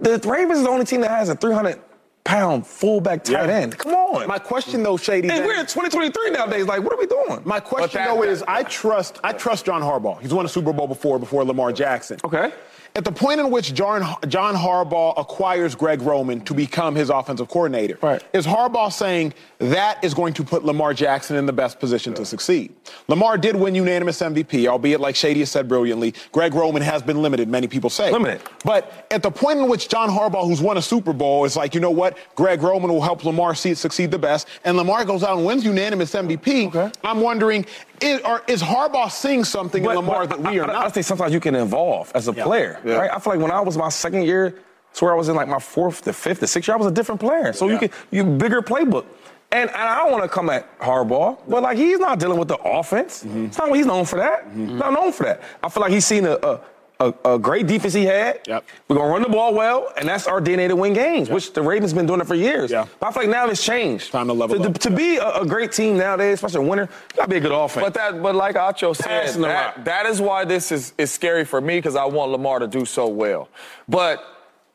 [0.00, 1.78] The Ravens is the only team that has a 300
[2.24, 3.54] pound fullback tight Yeah.
[3.54, 3.76] end.
[3.78, 4.26] Come on.
[4.28, 5.28] My question though, Shady.
[5.28, 6.66] and then- we're in 2023 nowadays.
[6.66, 7.40] Like, what are we doing?
[7.44, 10.20] My question that- though that- is, I trust, I trust John Harbaugh.
[10.20, 12.18] He's won a Super Bowl before, before Lamar Jackson.
[12.24, 12.52] Okay.
[12.94, 17.48] At the point in which John, John Harbaugh acquires Greg Roman to become his offensive
[17.48, 18.22] coordinator, Right.
[18.34, 19.32] is Harbaugh saying
[19.62, 22.74] that is going to put Lamar Jackson in the best position to succeed?
[23.06, 27.22] Lamar did win unanimous MVP, albeit like Shady has said brilliantly, Greg Roman has been
[27.22, 28.10] limited, many people say.
[28.10, 28.42] Limited.
[28.64, 31.74] But at the point in which John Harbaugh, who's won a Super Bowl, is like,
[31.74, 32.18] you know what?
[32.34, 35.64] Greg Roman will help Lamar see, succeed the best, and Lamar goes out and wins
[35.64, 36.66] unanimous MVP.
[36.66, 36.90] Okay.
[37.04, 37.64] I'm wondering,
[38.00, 40.86] is, or, is Harbaugh seeing something in Lamar that we are I, not?
[40.86, 42.80] I think sometimes you can evolve as a player.
[42.82, 43.10] Right?
[43.12, 44.58] I feel like when I was my second year,
[44.94, 46.86] to where I was in like my fourth, the fifth, the sixth year, I was
[46.86, 47.52] a different player.
[47.52, 49.06] So you can you bigger playbook.
[49.52, 52.48] And, and I don't want to come at Harbaugh, but like he's not dealing with
[52.48, 53.22] the offense.
[53.22, 53.46] Mm-hmm.
[53.46, 54.48] It's not what he's known for that.
[54.54, 55.42] He's not known for that.
[55.62, 56.60] I feel like he's seen a, a,
[56.98, 58.40] a, a great defense he had.
[58.46, 58.64] Yep.
[58.88, 61.60] We're gonna run the ball well, and that's our DNA to win games, which the
[61.60, 62.70] Ravens been doing it for years.
[62.70, 62.86] Yeah.
[62.98, 64.10] But I feel like now it's changed.
[64.10, 64.78] Time to level to, up.
[64.78, 67.52] To, be a, a great team nowadays, especially a winner, you gotta be a good
[67.52, 67.84] offense.
[67.84, 71.60] But that, but like Acho said, that, that is why this is, is scary for
[71.60, 73.50] me because I want Lamar to do so well.
[73.86, 74.24] But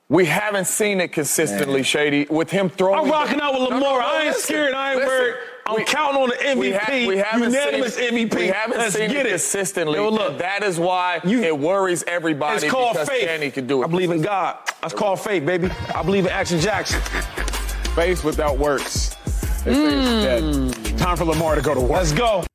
[0.09, 3.05] we haven't seen it consistently, Shady, with him throwing.
[3.05, 3.79] I'm rocking out with Lamar.
[3.79, 4.73] no, no, I ain't listen, scared.
[4.73, 5.09] I ain't listen.
[5.09, 5.35] worried.
[5.65, 6.57] I'm We- counting on the MVP.
[6.57, 8.35] We, ha- we haven't unanimous seen, MVP.
[8.35, 9.95] We haven't Let's seen get it it consistently.
[9.99, 13.25] Yo, look, that is why You- it worries everybody it's called because faith.
[13.27, 13.85] Kenny can do it.
[13.85, 14.57] I believe in God.
[14.81, 15.69] That's called faith, baby.
[15.93, 17.01] I believe in Action Jackson.
[17.93, 19.15] Faith without works.
[19.65, 20.69] They say it's hmm.
[20.69, 20.97] dead.
[20.97, 21.91] Time for Lamar to go to work.
[21.91, 22.45] Let's go.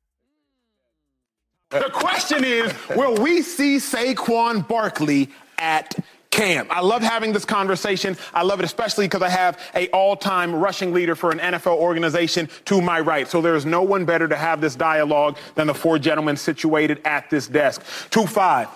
[1.71, 5.29] Uh, the question is, will we see Saquon Barkley
[5.59, 5.95] at
[6.33, 6.67] camp?
[6.71, 8.17] I love having this conversation.
[8.33, 12.49] I love it especially because I have a all-time rushing leader for an NFL organization
[12.65, 13.27] to my right.
[13.27, 17.01] So there is no one better to have this dialogue than the four gentlemen situated
[17.05, 17.83] at this desk.
[18.09, 18.67] Two five.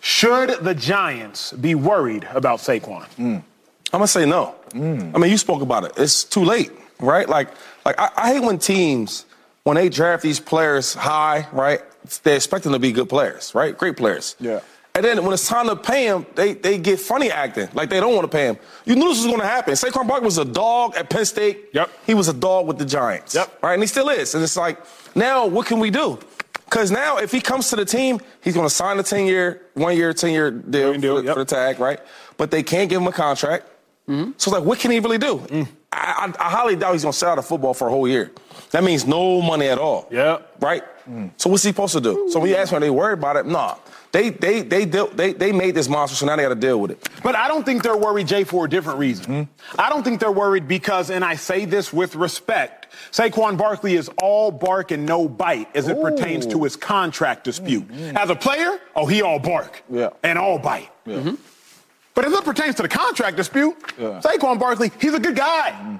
[0.00, 3.04] Should the Giants be worried about Saquon?
[3.14, 3.34] Hmm.
[3.92, 4.54] I'm gonna say no.
[4.72, 5.10] Hmm.
[5.14, 5.92] I mean, you spoke about it.
[5.96, 7.28] It's too late, right?
[7.28, 7.50] Like,
[7.84, 9.26] like I, I hate when teams
[9.64, 11.80] when they draft these players high, right?
[12.22, 13.76] They expect them to be good players, right?
[13.76, 14.36] Great players.
[14.38, 14.60] Yeah.
[14.96, 18.00] And then when it's time to pay him, they, they get funny acting, like they
[18.00, 18.56] don't want to pay him.
[18.86, 19.74] You knew this was going to happen.
[19.74, 21.66] Saquon Barkley was a dog at Penn State.
[21.74, 21.90] Yep.
[22.06, 23.34] He was a dog with the Giants.
[23.34, 23.62] Yep.
[23.62, 24.34] Right, and he still is.
[24.34, 24.78] And it's like,
[25.14, 26.18] now what can we do?
[26.64, 29.66] Because now if he comes to the team, he's going to sign a 10 year,
[29.74, 31.34] one year, 10 year deal, One deal, for, yep.
[31.34, 32.00] for the tag, right?
[32.38, 33.66] But they can't give him a contract.
[34.08, 34.30] Mm-hmm.
[34.38, 35.36] So it's like, what can he really do?
[35.40, 35.68] Mm.
[35.92, 38.08] I, I, I highly doubt he's going to sell out of football for a whole
[38.08, 38.32] year.
[38.70, 40.08] That means no money at all.
[40.10, 40.38] Yeah.
[40.58, 40.82] Right?
[41.36, 42.28] So what's he supposed to do?
[42.30, 43.46] So when you ask him, are they worried about it?
[43.46, 43.76] Nah.
[44.16, 46.80] They they they deal, they they made this monster, so now they got to deal
[46.80, 47.06] with it.
[47.22, 49.24] But I don't think they're worried, Jay, for a different reason.
[49.44, 49.78] Hmm?
[49.78, 54.08] I don't think they're worried because, and I say this with respect, Saquon Barkley is
[54.22, 57.86] all bark and no bite as it pertains to his contract dispute.
[57.88, 58.16] Mm-hmm.
[58.16, 60.08] As a player, oh, he all bark Yeah.
[60.22, 60.88] and all bite.
[61.04, 61.16] Yeah.
[61.16, 61.34] Mm-hmm.
[62.14, 64.22] But as it pertains to the contract dispute, Yeah.
[64.22, 65.72] Saquon Barkley, he's a good guy.
[65.72, 65.96] Mm-hmm.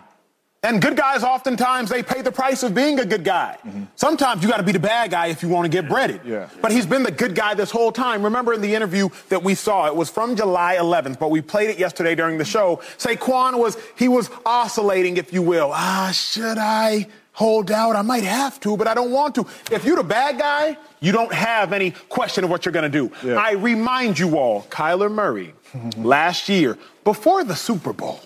[0.66, 3.56] And good guys, oftentimes, they pay the price of being a good guy.
[3.94, 6.22] Sometimes you got to be the bad guy if you want to get breaded.
[6.24, 6.48] Yeah.
[6.60, 8.24] But he's been the good guy this whole time.
[8.24, 11.70] Remember in the interview that we saw, it was from July 11th, but we played
[11.70, 12.82] it yesterday during the show.
[12.98, 15.70] Saquon was, he was oscillating, if you will.
[15.72, 17.94] Ah, should I hold out?
[17.94, 19.46] I might have to, but I don't want to.
[19.70, 22.98] If you're the bad guy, you don't have any question of what you're going to
[22.98, 23.12] do.
[23.22, 23.36] Yeah.
[23.36, 25.54] I remind you all, Kyler Murray,
[25.96, 28.20] last year, before the Super Bowl,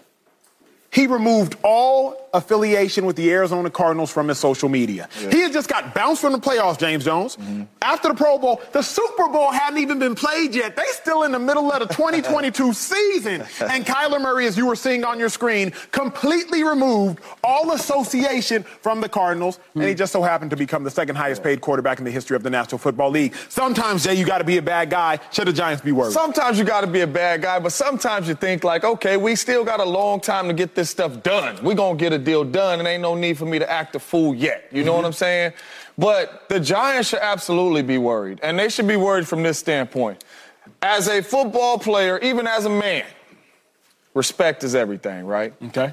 [0.90, 5.08] he removed all affiliation with the Arizona Cardinals from his social media.
[5.30, 7.36] He had just got bounced from the playoffs, James Jones.
[7.36, 7.62] Mm-hmm.
[7.82, 10.76] After the Pro Bowl, the Super Bowl hadn't even been played yet.
[10.76, 13.42] They still in the middle of the 2022 season.
[13.60, 19.00] And Kyler Murray, as you were seeing on your screen, completely removed all association from
[19.00, 19.58] the Cardinals.
[19.74, 19.96] And he hmm.
[19.96, 22.50] just so happened to become the second highest paid quarterback in the history of the
[22.50, 23.34] National Football League.
[23.48, 25.18] Sometimes, Jay, you got to be a bad guy.
[25.32, 26.12] Should the Giants be worried?
[26.12, 29.34] Sometimes you got to be a bad guy, but sometimes you think like, okay, we
[29.34, 31.62] still got a long time to get this stuff done.
[31.62, 33.96] We're going to get a deal done, and ain't no need for me to act
[33.96, 34.68] a fool yet.
[34.70, 35.06] You know what mm-hmm.
[35.06, 35.52] I'm saying?
[35.98, 40.24] But the Giants should absolutely be worried, and they should be worried from this standpoint.
[40.82, 43.04] As a football player, even as a man,
[44.14, 45.52] respect is everything, right?
[45.66, 45.92] okay.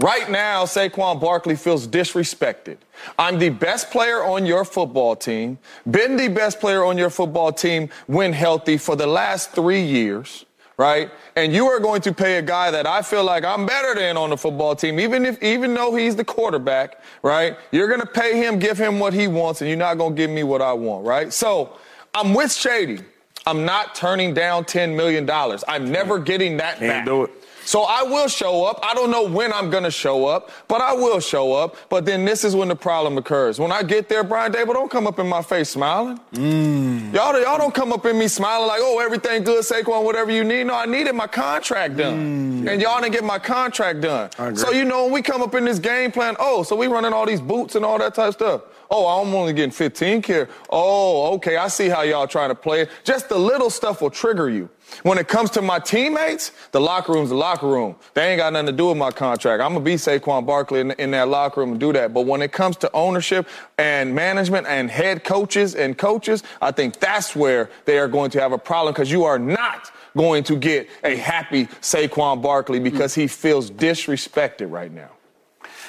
[0.00, 2.76] Right now, Saquon Barkley feels disrespected.
[3.18, 5.58] I'm the best player on your football team,
[5.90, 10.44] been the best player on your football team when healthy for the last three years,
[10.78, 11.10] right?
[11.36, 14.16] And you are going to pay a guy that I feel like I'm better than
[14.16, 17.56] on the football team, even if even though he's the quarterback, right?
[17.72, 20.44] You're gonna pay him, give him what he wants, and you're not gonna give me
[20.44, 21.32] what I want, right?
[21.32, 21.76] So
[22.14, 23.00] I'm with Shady.
[23.46, 25.28] I'm not turning down $10 million.
[25.68, 27.04] I'm never getting that Can't back.
[27.06, 27.30] do it.
[27.68, 28.80] So I will show up.
[28.82, 31.76] I don't know when I'm gonna show up, but I will show up.
[31.90, 33.60] But then this is when the problem occurs.
[33.60, 36.18] When I get there, Brian Daboll, don't come up in my face smiling.
[36.32, 37.12] Mm.
[37.12, 40.44] Y'all, y'all don't come up in me smiling like, oh, everything good, Saquon, whatever you
[40.44, 40.64] need.
[40.64, 42.64] No, I needed my contract done.
[42.64, 42.72] Mm.
[42.72, 44.30] And y'all didn't get my contract done.
[44.56, 47.12] So you know when we come up in this game plan, oh, so we running
[47.12, 48.62] all these boots and all that type of stuff.
[48.90, 50.48] Oh, I'm only getting 15 here.
[50.70, 52.90] Oh, okay, I see how y'all trying to play it.
[53.04, 54.70] Just the little stuff will trigger you.
[55.02, 57.96] When it comes to my teammates, the locker room's the locker room.
[58.14, 59.62] They ain't got nothing to do with my contract.
[59.62, 62.12] I'm gonna be Saquon Barkley in, in that locker room and do that.
[62.12, 66.98] But when it comes to ownership and management and head coaches and coaches, I think
[66.98, 70.56] that's where they are going to have a problem because you are not going to
[70.56, 75.10] get a happy Saquon Barkley because he feels disrespected right now.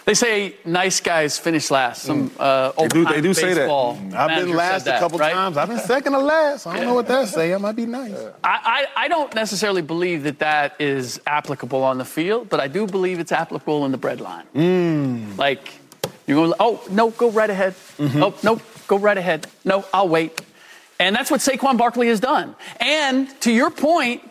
[0.10, 2.02] They say nice guys finish last.
[2.02, 3.70] Some uh, old do- they do say that.
[3.70, 5.34] I've been last that, a couple right?
[5.34, 5.56] times.
[5.56, 6.66] I've been second to last.
[6.66, 7.52] I don't know what that say.
[7.52, 8.16] It might be nice.
[8.44, 12.68] I, I, I don't necessarily believe that that is applicable on the field, but I
[12.68, 14.46] do believe it's applicable in the breadline.
[14.56, 15.38] Mm.
[15.38, 15.74] Like,
[16.26, 17.76] you're going, oh, no, go right ahead.
[18.00, 18.24] Mm-hmm.
[18.24, 19.46] Oh, no, go right ahead.
[19.64, 20.42] No, I'll wait.
[21.00, 22.56] And that's what Saquon Barkley has done.
[22.80, 24.28] And to your point,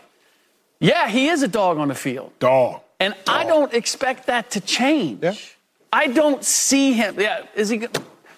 [0.81, 2.33] yeah, he is a dog on the field.
[2.39, 2.81] Dog.
[2.99, 5.55] And I don't expect that to change.
[5.91, 7.19] I don't see him.
[7.19, 7.87] Yeah, is he?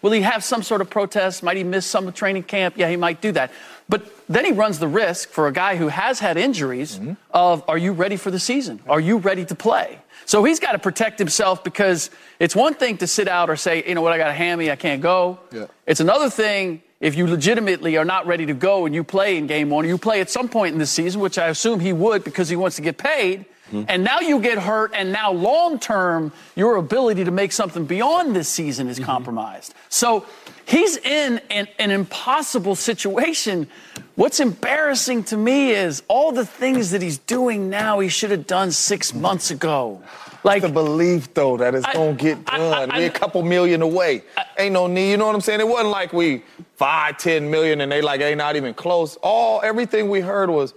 [0.01, 1.43] Will he have some sort of protest?
[1.43, 2.75] Might he miss some training camp?
[2.77, 3.51] Yeah, he might do that.
[3.87, 7.13] But then he runs the risk for a guy who has had injuries mm-hmm.
[7.31, 8.79] of, are you ready for the season?
[8.87, 9.99] Are you ready to play?
[10.25, 13.83] So he's got to protect himself because it's one thing to sit out or say,
[13.85, 15.39] you know what, I got a hammy, I can't go.
[15.51, 15.65] Yeah.
[15.85, 19.45] It's another thing if you legitimately are not ready to go and you play in
[19.45, 21.91] game one, or you play at some point in the season, which I assume he
[21.91, 23.45] would because he wants to get paid.
[23.71, 23.85] Mm-hmm.
[23.87, 28.35] And now you get hurt, and now long term, your ability to make something beyond
[28.35, 29.05] this season is mm-hmm.
[29.05, 29.73] compromised.
[29.89, 30.25] So
[30.65, 33.67] he's in an, an impossible situation.
[34.15, 38.45] What's embarrassing to me is all the things that he's doing now, he should have
[38.45, 40.01] done six months ago.
[40.43, 42.91] Like, the belief though that it's I- gonna get done.
[42.91, 44.23] I- we a couple million away.
[44.57, 45.11] ain't no need.
[45.11, 45.59] You know what I'm saying?
[45.59, 46.43] It wasn't like we
[46.75, 49.17] five, ten million, and they like ain't not even close.
[49.21, 50.73] All everything we heard was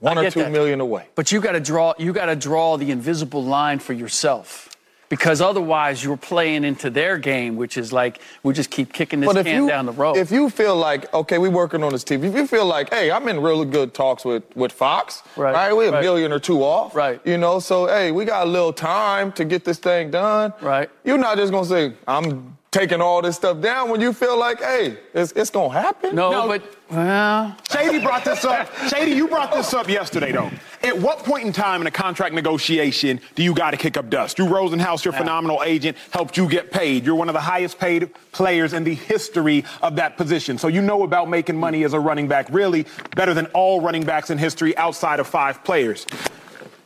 [0.00, 0.52] one I or two that.
[0.52, 1.06] million away.
[1.14, 1.94] But you got to draw.
[1.98, 4.67] You got to draw the invisible line for yourself.
[5.08, 9.26] Because otherwise you're playing into their game, which is like we just keep kicking this
[9.28, 10.16] But if can you, down the road.
[10.16, 12.22] if you feel like, okay, we're working on this team.
[12.24, 15.86] If you feel like, hey, I'm in really good talks with, with Fox, Right, We
[15.86, 16.02] a right.
[16.02, 17.20] million or two off, Right.
[17.24, 20.90] You know, so hey, we got a little time to get this thing done, Right.
[21.04, 24.60] You're not just gonna say, I'm taking all this stuff down when you feel like,
[24.60, 26.14] hey, it's, it's gonna happen.
[26.14, 28.70] no, but well, Shady brought this up.
[28.88, 30.50] Shady, you brought this up yesterday, though.
[30.82, 34.08] At what point in time in a contract negotiation do you got to kick up
[34.10, 34.36] dust?
[34.36, 37.04] Drew Rosenhaus, your phenomenal agent, helped you get paid.
[37.04, 40.56] You're one of the highest paid players in the history of that position.
[40.56, 44.04] So you know about making money as a running back, really better than all running
[44.04, 46.06] backs in history outside of five players.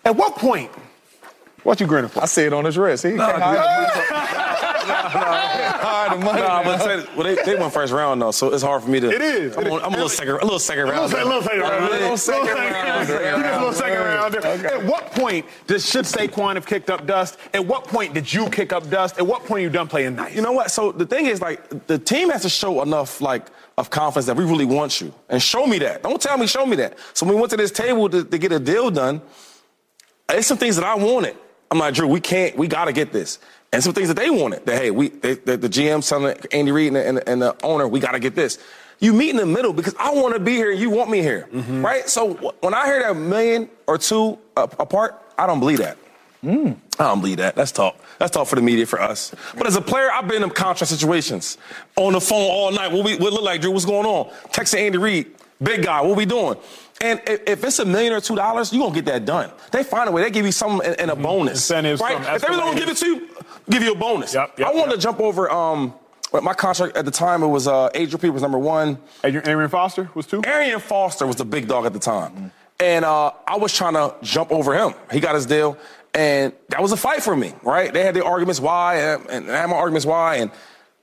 [0.04, 0.70] At what point?
[1.62, 2.22] What you grinning for?
[2.22, 3.04] I see it on his wrist.
[3.04, 3.88] He can't hide
[4.82, 6.40] hide the money.
[6.40, 8.98] Nah, but say, well, they, they went first round though, so it's hard for me
[9.00, 9.08] to.
[9.10, 9.56] It is.
[9.56, 9.84] I'm, It on- is.
[9.84, 11.12] I'm a little second, a little second round.
[11.12, 11.84] A little second round.
[11.84, 13.08] A little second Little round.
[13.08, 14.34] You just a little second round.
[14.36, 17.38] At what point does should Saquon have kicked up dust?
[17.54, 19.18] At what point did you kick up dust?
[19.18, 20.34] At what point are you done playing nice?
[20.34, 20.70] You know what?
[20.70, 23.46] So the thing is, like, the team has to show enough, like,
[23.78, 26.02] of confidence that we really want you, and show me that.
[26.02, 26.98] Don't tell me, show me that.
[27.14, 29.22] So when we went to this table to, to get a deal done,
[30.28, 31.36] it's some things that I wanted.
[31.72, 33.38] I'm like, Drew, we can't, we got to get this.
[33.72, 34.66] And some things that they wanted.
[34.66, 37.56] That hey, we, they, the, the GM telling Andy Reid and, the- and, and the
[37.64, 38.58] owner, we got to get this.
[39.00, 41.22] You meet in the middle because I want to be here and you want me
[41.22, 41.82] here, mm-hmm.
[41.82, 42.06] right?
[42.10, 45.96] So when I hear that million or two apart, I don't believe that.
[46.44, 46.76] Mm.
[46.98, 47.54] I don't believe that.
[47.54, 47.96] That's talk.
[48.18, 49.34] That's talk for the media, for us.
[49.56, 51.56] But as a player, I've been in contract situations
[51.96, 52.92] on the phone all night.
[52.92, 53.70] What we what look like, Drew?
[53.70, 54.26] What's going on?
[54.50, 56.02] Texting Andy Reid, big guy.
[56.02, 56.58] What we doing?
[57.00, 59.50] And if, if it's a million or two dollars, you're gonna get that done.
[59.72, 60.22] They find a way.
[60.22, 62.36] They give you something in, in a bonus, Incentives, right?
[62.36, 63.28] If they don't give it to you,
[63.68, 64.34] give you a bonus.
[64.34, 64.94] Yep, yep, I wanted yep.
[64.94, 65.50] to jump over.
[65.50, 65.94] Um,
[66.32, 68.98] my contract at the time it was uh, Adrian Peter was number one.
[69.22, 70.42] Adrian, Arian Foster was two.
[70.44, 72.52] Arian Foster was the big dog at the time.
[72.80, 74.94] And uh, I was trying to jump over him.
[75.10, 75.76] He got his deal.
[76.14, 77.92] And that was a fight for me, right?
[77.92, 80.36] They had their arguments why, and, and I had my arguments why.
[80.36, 80.50] And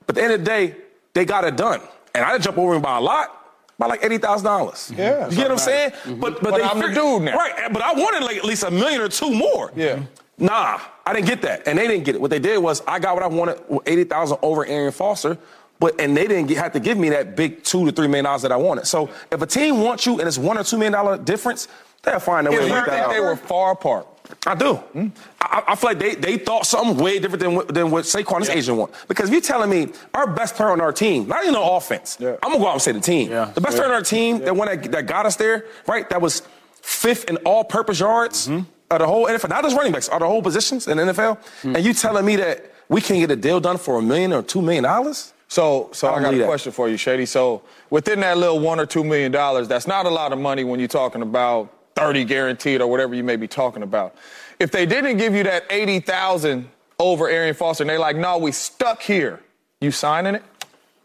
[0.06, 0.76] but at the end of the day,
[1.14, 1.80] they got it done.
[2.14, 3.39] And I didn't jump over him by a lot,
[3.80, 4.92] by like eighty thousand dollars.
[4.96, 5.28] Yeah.
[5.28, 5.90] you get what I'm saying?
[5.90, 6.20] Mm-hmm.
[6.20, 7.36] But but, But they I'm the dude now.
[7.36, 7.72] right?
[7.72, 9.72] But I wanted like at least a million or two more.
[9.74, 10.02] Yeah.
[10.38, 12.20] Nah, I didn't get that, and they didn't get it.
[12.20, 15.36] What they did was I got what I wanted, eighty thousand over Arian Foster,
[15.80, 18.26] but and they didn't get, have to give me that big two to three million
[18.26, 18.86] dollars that I wanted.
[18.86, 21.68] So if a team wants you and it's one or two million dollar difference,
[22.02, 24.06] they'll find a way to work that they were far apart?
[24.46, 24.74] I do.
[24.74, 25.08] Hmm?
[25.40, 28.48] I, I feel like they, they thought something way different than what, than what Saquon's
[28.48, 28.92] agent want.
[29.08, 32.16] Because if you're telling me our best player on our team, not even on offense,
[32.20, 32.36] Yeah.
[32.42, 33.30] I'm gonna go out and say the team.
[33.30, 33.50] Yeah.
[33.54, 36.08] The best player on our team, the one that, that got us there, right?
[36.10, 36.42] That was
[36.82, 38.64] fifth in all-purpose yards mm-hmm.
[38.90, 41.38] of the whole NFL, not just running backs, of the whole positions in the NFL.
[41.62, 41.76] Hmm.
[41.76, 44.42] And you telling me that we can't get a deal done for a million or
[44.42, 45.32] two million dollars?
[45.48, 46.46] So, so I I, got a that.
[46.46, 47.26] question for you, Shady.
[47.26, 50.62] So, within that little one or two million dollars, that's not a lot of money
[50.62, 54.14] when you're talking about 30 guaranteed or whatever you may be talking about.
[54.58, 56.68] If they didn't give you that 80,000
[56.98, 59.40] over Arian Foster and they're like, no, we stuck here,
[59.80, 60.42] you signing it?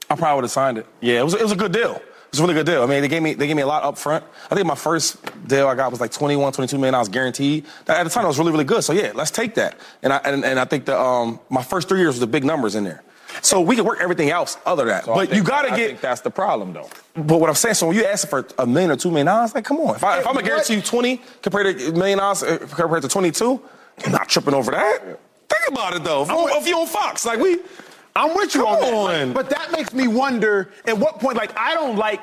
[0.10, 0.86] I probably would have signed it.
[1.02, 1.96] Yeah, it was, it was a good deal.
[1.96, 2.84] It was a really good deal.
[2.84, 4.24] I mean, they gave me they gave me a lot up front.
[4.52, 5.18] I think my first
[5.48, 7.66] deal I got was like 21, 22 million dollars guaranteed.
[7.88, 8.84] At the time, that was really, really good.
[8.84, 9.80] So yeah, let's take that.
[10.04, 12.44] And I and, and I think the um my first three years was the big
[12.44, 13.04] numbers in there.
[13.42, 15.06] So we can work everything else other than that.
[15.06, 15.84] So I but you got to I get.
[15.86, 16.90] I think that's the problem, though.
[17.16, 19.54] But what I'm saying, so when you ask for a million or two million dollars,
[19.56, 19.96] like come on.
[19.96, 23.02] If, I, if I'm gonna guarantee you 20 compared to a million dollars uh, compared
[23.04, 23.62] to 22,
[24.06, 25.02] I'm not tripping over that.
[25.02, 26.24] Think about it though.
[26.24, 27.60] If, you- if you on Fox, like we.
[28.18, 28.94] I'm with you Come on that.
[28.94, 29.28] on.
[29.28, 32.22] Like, but that makes me wonder at what point, like, I don't like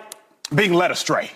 [0.55, 1.31] being led astray.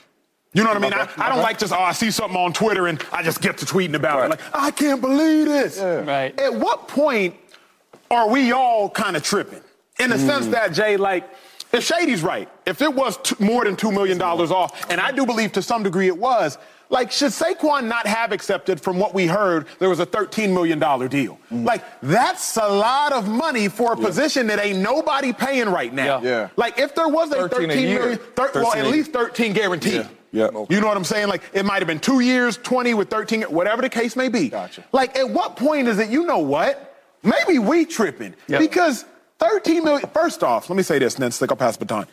[0.54, 0.94] You know what I mean?
[0.94, 3.58] I, I don't like just, oh, I see something on Twitter and I just get
[3.58, 4.30] to tweeting about it.
[4.30, 5.78] Like, I can't believe this.
[5.78, 6.38] Right.
[6.40, 7.34] At what point
[8.10, 9.60] are we all kind of tripping?
[9.98, 11.28] In the sense that, Jay, like,
[11.72, 15.26] if Shady's right, if it was t- more than $2 million off, and I do
[15.26, 19.26] believe to some degree it was, like, should Saquon not have accepted from what we
[19.26, 20.78] heard there was a $13 million
[21.08, 21.38] deal?
[21.50, 26.20] Like, that's a lot of money for a position that ain't nobody paying right now.
[26.20, 26.28] Yeah.
[26.28, 26.48] Yeah.
[26.56, 29.94] Like, if there was a 13 13 a million, thir- well, at least 13 guaranteed.
[29.94, 30.08] Yeah.
[30.32, 30.64] Yeah.
[30.68, 31.28] You know what I'm saying?
[31.28, 34.50] Like, it might have been two years, 20 with 13, whatever the case may be.
[34.50, 34.84] Gotcha.
[34.92, 36.94] Like, at what point is it, you know what?
[37.22, 38.34] Maybe we tripping.
[38.46, 38.58] Yeah.
[38.58, 39.04] Because
[39.38, 42.06] 13 million, first off, let me say this and then stick I'll pass baton.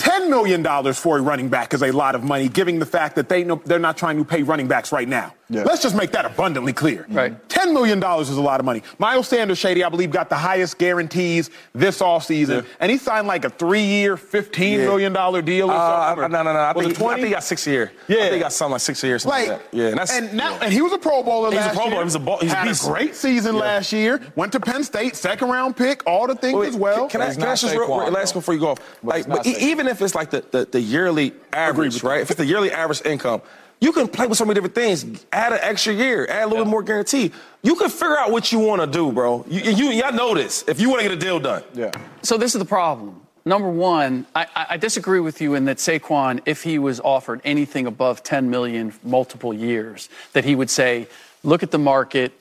[0.00, 3.28] $10 million for a running back is a lot of money, given the fact that
[3.28, 5.34] they know they're not trying to pay running backs right now.
[5.50, 5.64] Yeah.
[5.64, 7.06] Let's just make that abundantly clear.
[7.10, 7.36] Right.
[7.48, 8.82] $10 million is a lot of money.
[8.98, 13.44] Miles Sanders, Shady, I believe, got the highest guarantees this offseason, and he signed like
[13.44, 14.84] a three-year, 15 Yeah.
[14.86, 16.24] million dollar deal or Uh, something.
[16.24, 16.58] or- no, no, no.
[16.60, 17.92] I was think, it I think he got six a year.
[18.06, 18.16] Yeah.
[18.16, 19.18] I think he got something like six a year.
[19.18, 19.76] Something Like, like, that.
[19.76, 21.74] Yeah, and that's and now, and he was a Pro Bowler He was a last
[21.74, 21.90] Pro Bowler.
[21.94, 22.00] year.
[22.00, 22.84] He was a ball- he was a had beast.
[22.86, 23.60] a great season Yeah.
[23.60, 24.20] last year.
[24.36, 27.08] Went to Penn State, second round pick, all the things Wait, as well.
[27.08, 28.40] Can, can I, can I ask just real, Saquon, real last though.
[28.40, 28.78] before you go off?
[29.02, 32.20] But Like, but even if it's like the, the, the yearly average, right?
[32.20, 33.42] If it's the yearly average income,
[33.82, 35.24] You can play with so many different things.
[35.32, 37.32] Add an extra year, add a little bit more guarantee.
[37.62, 39.44] You can figure out what you want to do, bro.
[39.48, 40.64] You, you, y'all know this.
[40.68, 41.62] If you want to get a deal done.
[41.74, 41.90] Yeah.
[42.22, 43.22] So this is the problem.
[43.46, 47.40] Number one, I, I- I disagree with you in that Saquon, if he was offered
[47.42, 51.08] anything above 10 million multiple years, that he would say,
[51.42, 52.32] "Look at the market.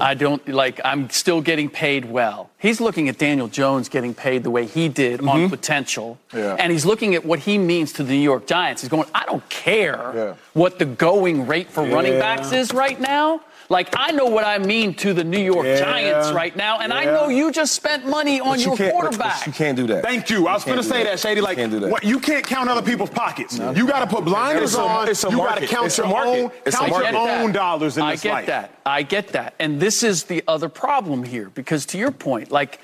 [0.00, 0.80] I don't like.
[0.84, 4.88] I'm still getting paid well." He's looking at Daniel Jones getting paid the way he
[4.88, 5.48] did on mm-hmm.
[5.48, 6.56] potential, Yeah.
[6.58, 8.82] and he's looking at what he means to the New York Giants.
[8.82, 10.34] He's going, "I don't care Yeah.
[10.54, 13.40] what the going rate for running backs is right now."
[13.70, 15.78] Like I know what I mean to the New York Yeah.
[15.80, 18.92] Giants right now, and I know you just spent money on But you your can't-
[18.94, 19.38] but- quarterback.
[19.40, 20.02] But you can't do that.
[20.02, 20.46] Thank you.
[20.48, 21.10] I was going to say that.
[21.12, 21.40] that, Shady.
[21.42, 21.90] Like, you can't do that.
[21.90, 23.58] What, you can't count other people's pockets.
[23.58, 25.08] You got to put blinders It's a- on.
[25.08, 27.96] it's a you got to count It's your own, It's a count your own dollars
[27.98, 28.34] in I this life.
[28.34, 28.70] I get that.
[28.86, 29.54] I get that.
[29.58, 32.78] And this is the other problem here because to your point, like.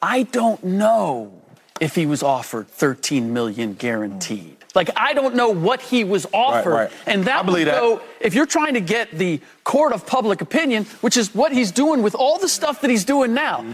[0.00, 1.32] I don't know
[1.80, 4.57] if he was offered 13 million guaranteed.
[4.74, 6.70] Like I don't know what he was offered.
[6.70, 6.90] right.
[7.06, 8.02] And that I believe would that.
[8.20, 12.02] if you're trying to get the court of public opinion, which is what he's doing
[12.02, 13.64] with all the stuff that he's doing now.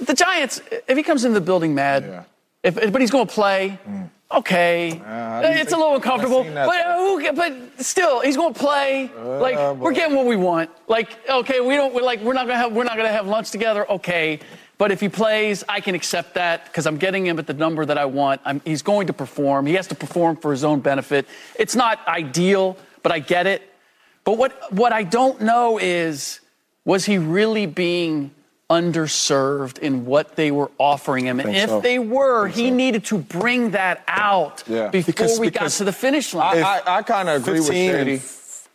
[0.00, 2.22] The Giants, if he comes into the building mad, Yeah.
[2.62, 3.78] if, but he's going to play.
[4.32, 7.52] Okay, I didn't it's a little uncomfortable, but uh, who, but
[7.84, 9.08] still, he's going to play.
[9.46, 10.70] like we're getting what we want.
[10.88, 11.94] Like okay, we don't.
[11.94, 13.88] We're like we're not gonna have we're not gonna have lunch together.
[13.88, 14.40] Okay,
[14.84, 17.86] but if he plays, I can accept that because I'm getting him at the number
[17.86, 18.42] that I want.
[18.44, 19.64] I'm, he's going to perform.
[19.64, 21.26] He has to perform for his own benefit.
[21.58, 23.62] It's not ideal, but I get it.
[24.24, 26.40] But what what I don't know is
[26.84, 28.30] was he really being
[28.68, 31.40] underserved in what they were offering him?
[31.40, 31.80] And if so.
[31.80, 34.88] they were, he needed to bring that out Yeah.
[34.88, 36.62] before Because- we because got to the finish line.
[36.62, 38.22] I, I, I kind of agree with 15 and- Shady.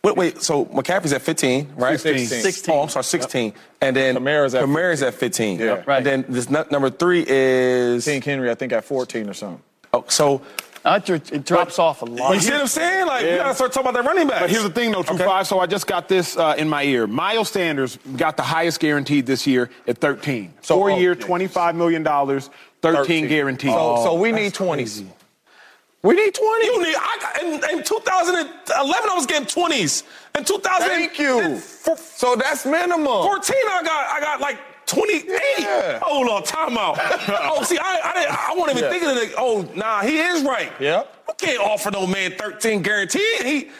[0.02, 0.42] Wait, wait.
[0.42, 2.00] So McCaffrey's at 15, right?
[2.00, 2.40] 16.
[2.40, 2.74] 16.
[2.74, 3.52] Oh, I'm sorry, 16.
[3.82, 5.58] And then Kamara's at Kamara's at 15.
[5.58, 5.82] Yeah.
[5.86, 5.98] Right.
[5.98, 8.04] And then this nu- number three is.
[8.06, 9.62] King Henry, I think, at 14 or something.
[9.92, 10.40] Oh, so
[10.86, 12.32] it dr- it drops off a lot.
[12.34, 13.06] you see what I'm saying?
[13.06, 14.40] Like we gotta start talking about that running back.
[14.40, 15.24] But here's the thing, though, True Okay.
[15.24, 15.46] Five.
[15.46, 17.06] So I just got this uh, in my ear.
[17.06, 20.54] Miles Sanders got the highest guaranteed this year at 13.
[20.62, 21.26] So- Four oh, year, yeah.
[21.26, 23.28] $25 million, 13, 13.
[23.28, 23.72] guaranteed.
[23.72, 25.04] So, so we need 20s.
[26.02, 26.64] We need 20.
[26.64, 26.94] You need.
[26.98, 30.04] I in, in 2011, I was getting 20s.
[30.36, 31.58] In 2000, Thank you.
[31.58, 33.04] So that's minimum.
[33.04, 35.40] 14, I got I got like 28.
[35.58, 35.98] Yeah.
[36.02, 36.96] Hold on, timeout.
[37.52, 38.90] oh, see, I I, didn't, I wasn't even Yeah.
[38.90, 39.34] thinking of the.
[39.38, 40.72] Oh, nah, he is right.
[40.80, 41.04] Yeah.
[41.28, 43.42] You can't offer no man 13 guaranteed.
[43.42, 43.70] He.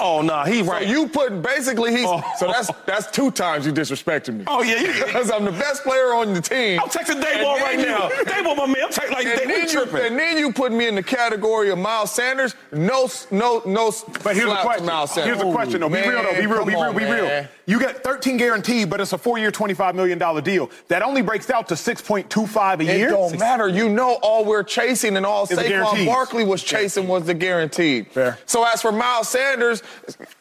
[0.00, 0.86] Oh, no, nah, he So right.
[0.86, 2.22] you put basically he's Oh.
[2.38, 4.44] so that's that's two times you disrespected me.
[4.46, 6.80] Oh, yeah, you- because I'm the best player on the team.
[6.80, 8.08] I'm texting And Daboll then right you- now.
[8.24, 8.76] Daboll, my man.
[8.84, 11.78] I'm texting like And then, you, and then you put me in the category of
[11.78, 12.54] Miles Sanders.
[12.72, 13.92] No, no, no.
[14.24, 14.86] But here's the question.
[14.86, 15.36] Miles Sanders.
[15.36, 15.80] Here's the question.
[15.80, 15.88] though.
[15.88, 16.30] be Man, real, though.
[16.40, 16.64] Be real.
[16.64, 16.80] Be real.
[16.80, 17.24] on, Be real.
[17.26, 17.48] man.
[17.66, 20.70] You get 13 guaranteed, but it's a four-year, $25 million deal.
[20.88, 22.94] That only breaks out to 6.25 a year.
[22.94, 23.10] It year.
[23.10, 23.68] don't matter.
[23.68, 26.04] You know, all we're chasing and all the Saquon.
[26.06, 28.08] Barkley was chasing was the guaranteed.
[28.08, 28.38] Fair.
[28.46, 29.82] So as for Miles Sanders,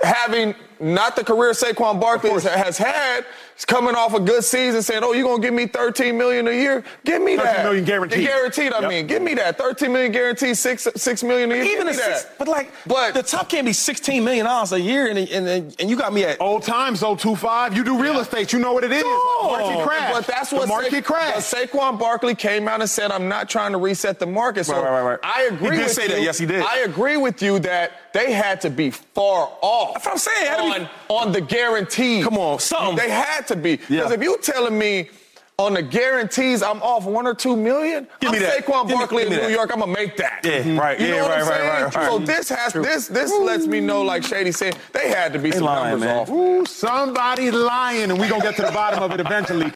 [0.02, 3.26] having not the career Saquon Barkley has, has had,
[3.56, 6.52] he's coming off a good season, saying, "Oh, you're gonna give me 13 million a
[6.52, 6.84] year?
[7.04, 7.64] Give me 13 that.
[7.66, 8.26] million guaranteed.
[8.26, 8.74] Guaranteed.
[8.74, 8.90] I Yep.
[8.90, 11.64] mean, give me that 13 million guaranteed, six six million a year.
[11.66, 12.38] Even give a six, that.
[12.38, 15.76] but like, But- the top can't be 16 million dollars a year, and and, and,
[15.80, 16.40] and you got me at.
[16.42, 17.76] Old times, though, 2-5.
[17.76, 18.54] You do real estate.
[18.54, 19.04] You know what it is.
[19.04, 20.14] No, Market crash.
[20.14, 21.34] But that's The what market Sa- crash.
[21.52, 24.74] but Saquon Barkley came out and said, "I'm not trying to reset the market." So
[24.74, 25.20] Right, right, right, right.
[25.24, 26.08] I agree He did with say you.
[26.10, 26.22] that.
[26.22, 26.64] Yes, he did.
[26.64, 29.94] I agree with you that they had to be far off.
[29.94, 30.48] That's what I'm saying.
[30.70, 32.22] It had to be- on, on the guarantee.
[32.24, 32.96] Come on, something.
[32.96, 34.12] They had to be because Yeah.
[34.14, 35.10] if you telling me.
[35.62, 38.08] On the guarantees, I'm off one or two million.
[38.22, 38.66] Give me I'm that.
[38.66, 39.54] Saquon Give me- Barkley give me in New that.
[39.54, 39.72] York.
[39.74, 40.40] I'm gonna make that.
[40.46, 40.98] Yeah, right.
[40.98, 41.70] You Yeah, know what right, I'm right, saying?
[41.84, 42.06] right, right.
[42.12, 45.52] So this has this this lets me know, like Shady said, they had to be
[45.52, 46.18] some lying, numbers man.
[46.20, 46.30] off.
[46.30, 49.74] Ooh, somebody's lying, and we're going to get to the bottom of it eventually.